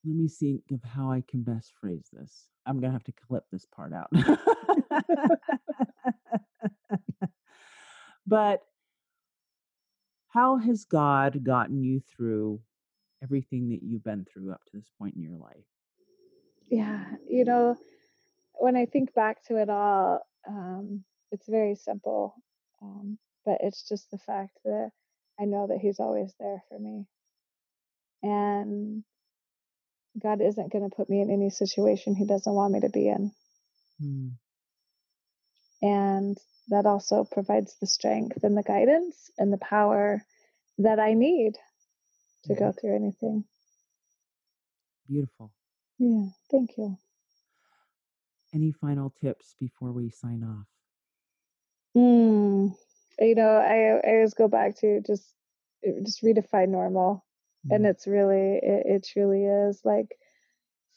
[0.05, 2.47] let me think of how I can best phrase this.
[2.65, 4.11] I'm going to have to clip this part out.
[8.27, 8.63] but
[10.29, 12.61] how has God gotten you through
[13.23, 15.67] everything that you've been through up to this point in your life?
[16.71, 17.77] Yeah, you know,
[18.55, 22.35] when I think back to it all, um, it's very simple.
[22.83, 24.91] Um, but it's just the fact that
[25.39, 27.07] I know that He's always there for me.
[28.23, 29.03] And
[30.21, 33.09] God isn't going to put me in any situation He doesn't want me to be
[33.09, 33.33] in.
[34.03, 34.33] Mm.
[35.83, 40.23] And that also provides the strength and the guidance and the power
[40.79, 41.57] that I need
[42.45, 43.45] to go through anything.
[45.09, 45.53] Beautiful.
[45.99, 46.97] Yeah, thank you.
[48.55, 50.70] Any final tips before we sign off?
[51.97, 52.77] Mm,
[53.21, 55.25] you know, I, I always go back to just
[56.05, 57.25] just redefine normal,
[57.67, 57.75] mm-hmm.
[57.75, 60.09] and it's really it, it truly is like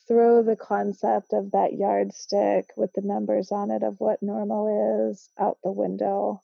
[0.07, 5.29] throw the concept of that yardstick with the numbers on it of what normal is
[5.39, 6.41] out the window,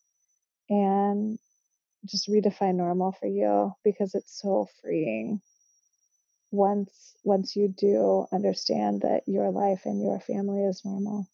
[0.69, 1.39] and
[2.05, 5.41] just redefine normal for you because it's so freeing.
[6.51, 11.27] once once you do understand that your life and your family is normal.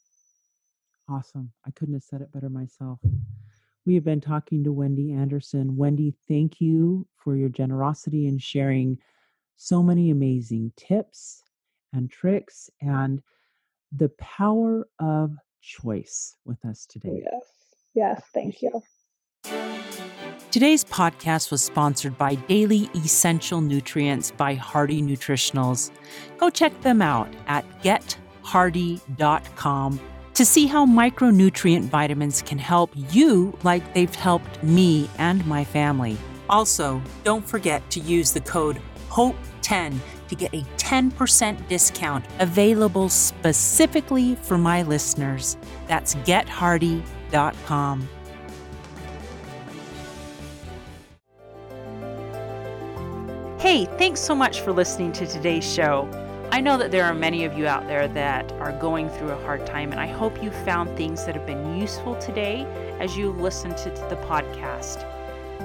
[1.08, 1.52] Awesome.
[1.66, 3.00] I couldn't have said it better myself.
[3.86, 5.78] We have been talking to Wendy Anderson.
[5.78, 8.98] Wendy, thank you for your generosity in sharing
[9.58, 11.44] so many amazing tips
[11.94, 13.22] and tricks and
[13.92, 17.22] the power of choice with us today.
[17.24, 17.44] Yes.
[17.94, 18.24] Yes.
[18.34, 18.82] Thank you.
[20.52, 25.92] Today's podcast was sponsored by Daily Essential Nutrients by Hardy Nutritionals.
[26.38, 30.00] Go check them out at gethardy.com
[30.36, 36.18] to see how micronutrient vitamins can help you like they've helped me and my family.
[36.50, 38.80] Also, don't forget to use the code
[39.10, 45.58] HOPE10 to get a 10% discount available specifically for my listeners.
[45.88, 48.10] That's gethardy.com.
[53.60, 56.08] Hey, thanks so much for listening to today's show.
[56.56, 59.44] I know that there are many of you out there that are going through a
[59.44, 62.62] hard time, and I hope you found things that have been useful today
[63.02, 65.04] as you listen to the podcast.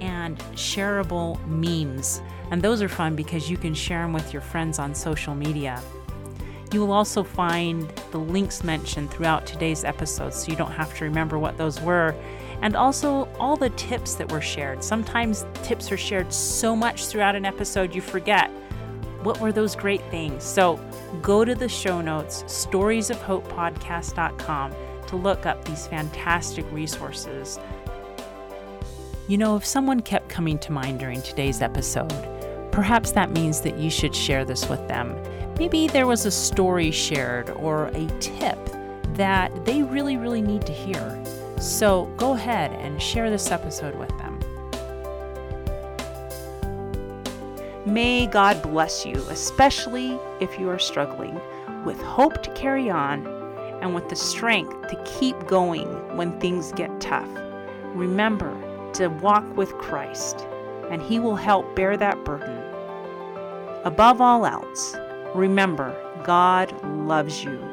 [0.00, 2.22] and shareable memes.
[2.50, 5.82] And those are fun because you can share them with your friends on social media.
[6.72, 11.04] You will also find the links mentioned throughout today's episode so you don't have to
[11.04, 12.14] remember what those were.
[12.62, 14.84] And also all the tips that were shared.
[14.84, 18.52] Sometimes tips are shared so much throughout an episode you forget.
[19.22, 20.44] What were those great things?
[20.44, 20.78] So
[21.22, 24.74] go to the show notes, storiesofhopepodcast.com,
[25.08, 27.58] to look up these fantastic resources.
[29.26, 32.14] You know, if someone kept coming to mind during today's episode,
[32.70, 35.16] perhaps that means that you should share this with them.
[35.58, 38.58] Maybe there was a story shared or a tip
[39.14, 41.22] that they really, really need to hear.
[41.58, 44.38] So go ahead and share this episode with them.
[47.86, 51.40] May God bless you, especially if you are struggling,
[51.84, 53.26] with hope to carry on
[53.82, 57.28] and with the strength to keep going when things get tough.
[57.94, 58.54] Remember
[58.94, 60.46] to walk with Christ,
[60.90, 62.58] and He will help bear that burden.
[63.84, 64.94] Above all else,
[65.34, 67.69] Remember, God loves you